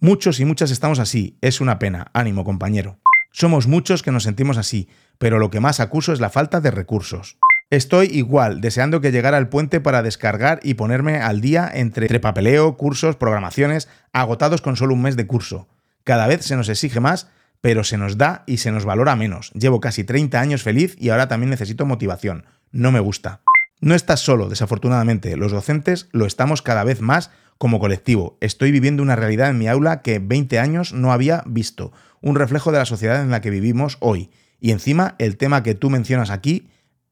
[0.00, 2.98] Muchos y muchas estamos así, es una pena, ánimo compañero.
[3.32, 6.70] Somos muchos que nos sentimos así, pero lo que más acuso es la falta de
[6.70, 7.36] recursos.
[7.68, 12.18] Estoy igual, deseando que llegara el puente para descargar y ponerme al día entre, entre,
[12.18, 15.68] papeleo, cursos, programaciones, agotados con solo un mes de curso.
[16.02, 17.28] Cada vez se nos exige más,
[17.62, 19.50] pero se nos da y se nos valora menos.
[19.52, 22.44] Llevo casi 30 años feliz y ahora también necesito motivación.
[22.72, 23.40] No me gusta.
[23.80, 25.36] No estás solo, desafortunadamente.
[25.36, 28.36] Los docentes lo estamos cada vez más como colectivo.
[28.40, 32.72] Estoy viviendo una realidad en mi aula que 20 años no había visto, un reflejo
[32.72, 34.30] de la sociedad en la que vivimos hoy.
[34.60, 36.68] Y encima, el tema que tú mencionas aquí,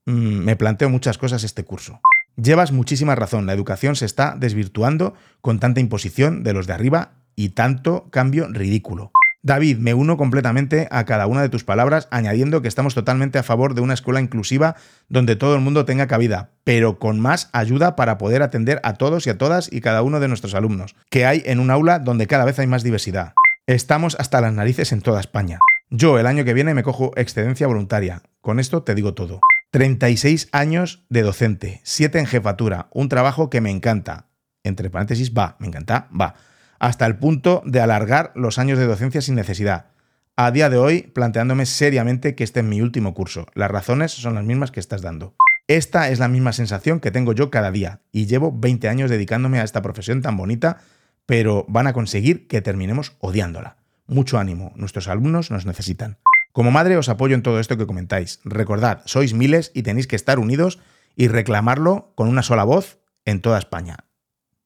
[0.06, 2.00] mm, me planteo muchas cosas este curso.
[2.36, 7.12] Llevas muchísima razón, la educación se está desvirtuando con tanta imposición de los de arriba
[7.36, 9.12] y tanto cambio ridículo.
[9.42, 13.42] David, me uno completamente a cada una de tus palabras, añadiendo que estamos totalmente a
[13.42, 14.76] favor de una escuela inclusiva
[15.08, 19.26] donde todo el mundo tenga cabida, pero con más ayuda para poder atender a todos
[19.26, 22.26] y a todas y cada uno de nuestros alumnos, que hay en un aula donde
[22.26, 23.32] cada vez hay más diversidad.
[23.66, 25.58] Estamos hasta las narices en toda España.
[25.88, 28.22] Yo el año que viene me cojo excedencia voluntaria.
[28.42, 29.40] Con esto te digo todo.
[29.70, 34.26] 36 años de docente, 7 en jefatura, un trabajo que me encanta.
[34.64, 36.34] Entre paréntesis, va, me encanta, va
[36.80, 39.90] hasta el punto de alargar los años de docencia sin necesidad.
[40.34, 43.46] A día de hoy, planteándome seriamente que este es mi último curso.
[43.54, 45.34] Las razones son las mismas que estás dando.
[45.68, 49.60] Esta es la misma sensación que tengo yo cada día y llevo 20 años dedicándome
[49.60, 50.78] a esta profesión tan bonita,
[51.26, 53.76] pero van a conseguir que terminemos odiándola.
[54.06, 56.18] Mucho ánimo, nuestros alumnos nos necesitan.
[56.52, 58.40] Como madre os apoyo en todo esto que comentáis.
[58.42, 60.80] Recordad, sois miles y tenéis que estar unidos
[61.14, 64.06] y reclamarlo con una sola voz en toda España.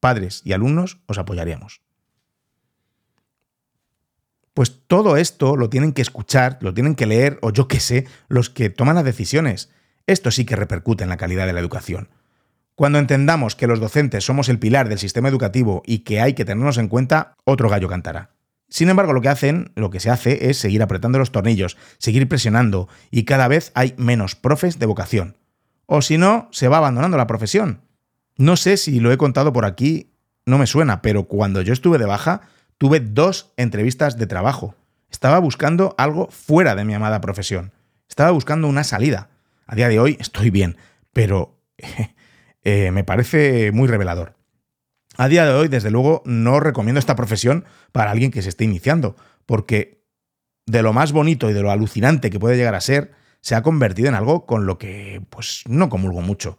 [0.00, 1.83] Padres y alumnos os apoyaríamos.
[4.54, 8.06] Pues todo esto lo tienen que escuchar, lo tienen que leer, o yo qué sé,
[8.28, 9.70] los que toman las decisiones.
[10.06, 12.08] Esto sí que repercute en la calidad de la educación.
[12.76, 16.44] Cuando entendamos que los docentes somos el pilar del sistema educativo y que hay que
[16.44, 18.30] tenernos en cuenta, otro gallo cantará.
[18.68, 22.28] Sin embargo, lo que hacen, lo que se hace es seguir apretando los tornillos, seguir
[22.28, 25.36] presionando, y cada vez hay menos profes de vocación.
[25.86, 27.82] O si no, se va abandonando la profesión.
[28.36, 30.10] No sé si lo he contado por aquí,
[30.46, 32.42] no me suena, pero cuando yo estuve de baja,
[32.78, 34.74] tuve dos entrevistas de trabajo.
[35.10, 37.72] Estaba buscando algo fuera de mi amada profesión.
[38.08, 39.30] Estaba buscando una salida.
[39.66, 40.76] A día de hoy estoy bien,
[41.12, 41.58] pero
[42.64, 44.34] eh, me parece muy revelador.
[45.16, 48.64] A día de hoy, desde luego, no recomiendo esta profesión para alguien que se esté
[48.64, 49.16] iniciando,
[49.46, 50.02] porque
[50.66, 53.62] de lo más bonito y de lo alucinante que puede llegar a ser, se ha
[53.62, 56.58] convertido en algo con lo que, pues, no comulgo mucho.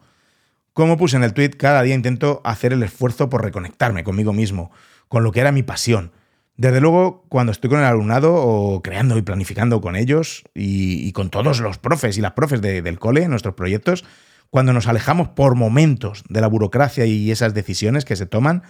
[0.72, 4.72] Como puse en el tweet, cada día intento hacer el esfuerzo por reconectarme conmigo mismo,
[5.08, 6.12] con lo que era mi pasión.
[6.58, 11.30] Desde luego, cuando estoy con el alumnado o creando y planificando con ellos y, con
[11.30, 14.06] todos los profes y las profes del cole, nuestros proyectos,
[14.50, 18.64] cuando nos alejamos por momentos de la burocracia y esas decisiones que se toman,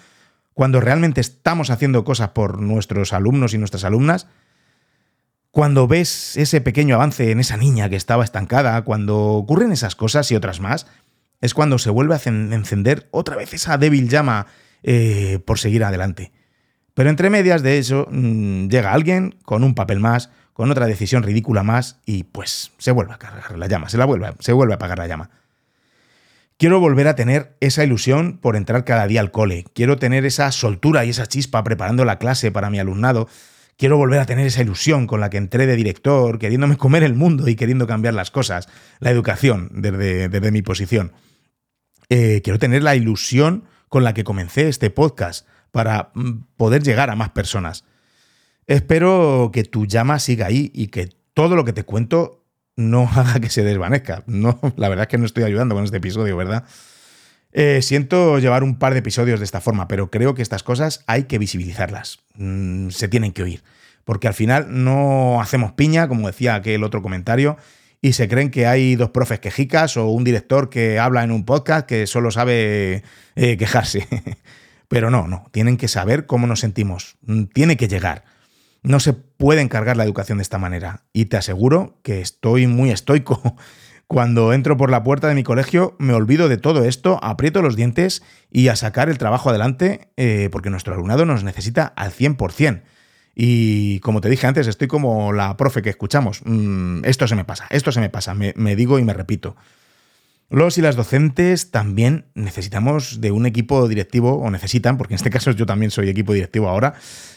[0.55, 4.27] cuando realmente estamos haciendo cosas por nuestros alumnos y nuestras alumnas,
[5.51, 10.31] cuando ves ese pequeño avance en esa niña que estaba estancada, cuando ocurren esas cosas
[10.31, 10.87] y otras más,
[11.39, 14.47] es cuando se vuelve a encender otra vez esa débil llama
[14.87, 16.31] eh, por seguir adelante.
[16.93, 21.23] Pero entre medias de eso mm, llega alguien con un papel más, con otra decisión
[21.23, 24.73] ridícula más y pues se vuelve a cargar la llama, se, la vuelve, se vuelve
[24.73, 25.31] a apagar la llama.
[26.57, 29.65] Quiero volver a tener esa ilusión por entrar cada día al cole.
[29.73, 33.27] Quiero tener esa soltura y esa chispa preparando la clase para mi alumnado.
[33.77, 37.15] Quiero volver a tener esa ilusión con la que entré de director, queriéndome comer el
[37.15, 38.69] mundo y queriendo cambiar las cosas,
[38.99, 41.11] la educación desde, mi posición.
[42.09, 47.09] eh, quiero tener la ilusión con la que comencé este podcast para mm, poder llegar
[47.09, 47.83] a más personas.
[48.67, 52.43] Espero que tu llama siga ahí y que todo lo que te cuento
[52.75, 54.23] no haga que se desvanezca.
[54.27, 56.65] No, la verdad es que no estoy ayudando con este episodio, ¿verdad?
[57.51, 61.03] Eh, siento llevar un par de episodios de esta forma, pero creo que estas cosas
[61.07, 62.19] hay que visibilizarlas.
[62.35, 63.63] Mm, se tienen que oír.
[64.03, 67.57] Porque al final no hacemos piña, como decía aquel otro comentario,
[68.05, 71.43] y se creen que hay dos profes quejicas o un director que habla en un
[71.43, 73.01] podcast que solo sabe
[73.35, 74.07] eh, quejarse.
[74.87, 75.47] pero no, no.
[75.51, 77.17] Tienen que saber cómo nos sentimos.
[77.25, 78.23] Mm, tiene que llegar.
[78.83, 81.01] No se puede encargar la educación de esta manera.
[81.13, 83.55] Y te aseguro que estoy muy estoico.
[84.05, 87.75] Cuando entro por la puerta de mi colegio me olvido de todo esto, aprieto los
[87.75, 92.83] dientes y a sacar el trabajo adelante eh, porque nuestro alumnado nos necesita al 100%.
[93.35, 96.41] Y como te dije antes, estoy como la profe que escuchamos.
[96.45, 99.55] Mm, esto se me pasa, esto se me pasa, me digo y me repito.
[100.49, 105.31] Los y las docentes también necesitamos de un equipo directivo, o necesitan, porque en este
[105.31, 106.93] caso yo también soy equipo directivo ahora,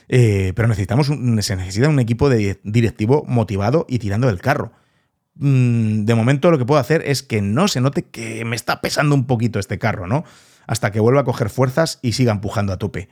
[0.09, 4.73] eh, pero necesitamos se necesita un equipo de directivo motivado y tirando del carro.
[5.37, 8.83] Mm, de momento lo que puedo hacer es que no se note que me está
[8.83, 10.25] pesando un poquito este carro, ¿no?
[10.67, 13.09] Hasta que vuelva a coger fuerzas y siga empujando a tope.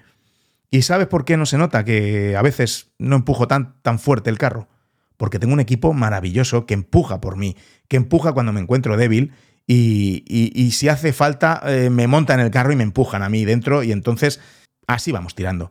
[0.70, 4.30] ¿Y sabes por qué no se nota que a veces no empujo tan, tan fuerte
[4.30, 4.68] el carro?
[5.16, 7.56] Porque tengo un equipo maravilloso que empuja por mí,
[7.88, 9.32] que empuja cuando me encuentro débil
[9.66, 13.82] y, si hace falta eh, me montan el carro y me empujan a mí dentro
[13.82, 14.40] y entonces
[14.86, 15.70] así vamos tirando.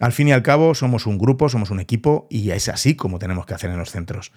[0.00, 3.18] Al fin y al cabo somos un grupo, somos un equipo y es así como
[3.18, 4.32] tenemos que hacer en los centros.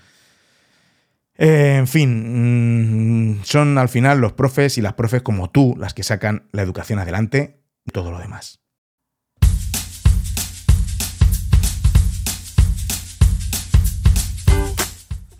[1.37, 5.93] Eh, en fin, mm, son al final los profes y las profes como tú las
[5.93, 8.60] que sacan la educación adelante y todo lo demás.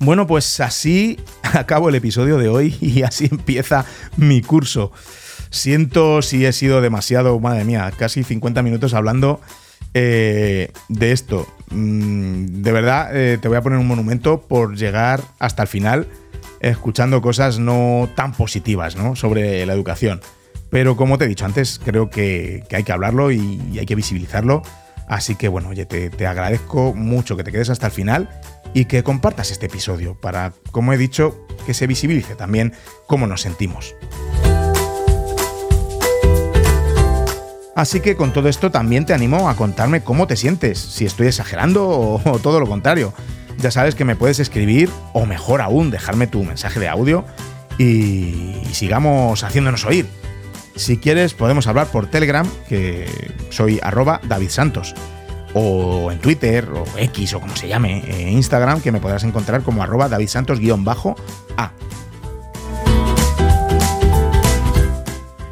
[0.02, 3.86] Bueno, pues así acabo el episodio de hoy y así empieza
[4.18, 4.91] mi curso.
[5.52, 9.41] Siento si he sido demasiado, madre mía, casi 50 minutos hablando
[9.93, 11.47] eh, de esto.
[11.70, 16.08] Mm, de verdad, eh, te voy a poner un monumento por llegar hasta el final
[16.62, 19.16] escuchando cosas no tan positivas ¿no?
[19.16, 20.20] sobre la educación.
[20.72, 24.64] Pero como te he dicho antes, creo que, hay que hablarlo y, hay que visibilizarlo.
[25.12, 28.30] Así que bueno, oye, te agradezco mucho que te quedes hasta el final
[28.74, 32.72] y que compartas este episodio para, como he dicho, que se visibilice también
[33.07, 33.93] cómo nos sentimos.
[37.76, 41.28] Así que con todo esto también te animo a contarme cómo te sientes, si estoy
[41.28, 43.14] exagerando o, todo lo contrario.
[43.57, 47.26] Ya sabes que me puedes escribir o mejor aún dejarme tu mensaje de audio
[47.78, 50.07] y sigamos haciéndonos oír.
[50.76, 54.95] Si quieres podemos hablar por Telegram, que soy arroba David Santos
[55.53, 59.63] o en Twitter, o X, o como se llame, en Instagram, que me podrás encontrar
[59.63, 61.72] como arroba davidsantos-a.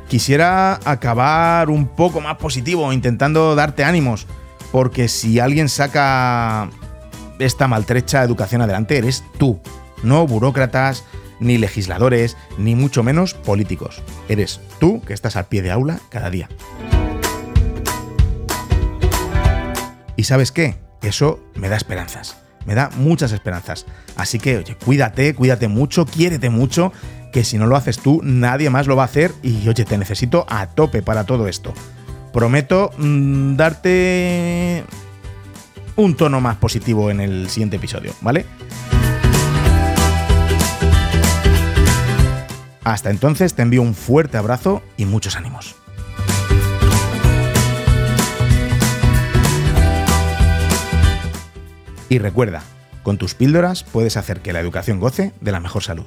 [0.07, 4.25] Quisiera acabar un poco más positivo, intentando darte ánimos,
[4.71, 6.69] porque si alguien saca
[7.37, 9.59] esta maltrecha educación adelante, eres tú,
[10.01, 11.03] no burócratas,
[11.39, 14.01] ni legisladores, ni mucho menos políticos.
[14.27, 16.49] Eres tú que estás al pie de aula cada día.
[20.15, 20.75] Y sabes qué?
[21.01, 22.37] Eso me da esperanzas.
[22.65, 23.85] Me da muchas esperanzas.
[24.17, 26.91] Así que, oye, cuídate, cuídate mucho, quiérete mucho,
[27.31, 29.97] que si no lo haces tú, nadie más lo va a hacer y, oye, te
[29.97, 31.73] necesito a tope para todo esto.
[32.33, 34.83] Prometo mm, darte
[35.95, 38.45] un tono más positivo en el siguiente episodio, ¿vale?
[42.89, 45.75] Hasta entonces te envío un fuerte abrazo y muchos ánimos.
[52.09, 52.63] Y recuerda,
[53.03, 56.05] con tus píldoras puedes hacer que la educación goce de la mejor salud.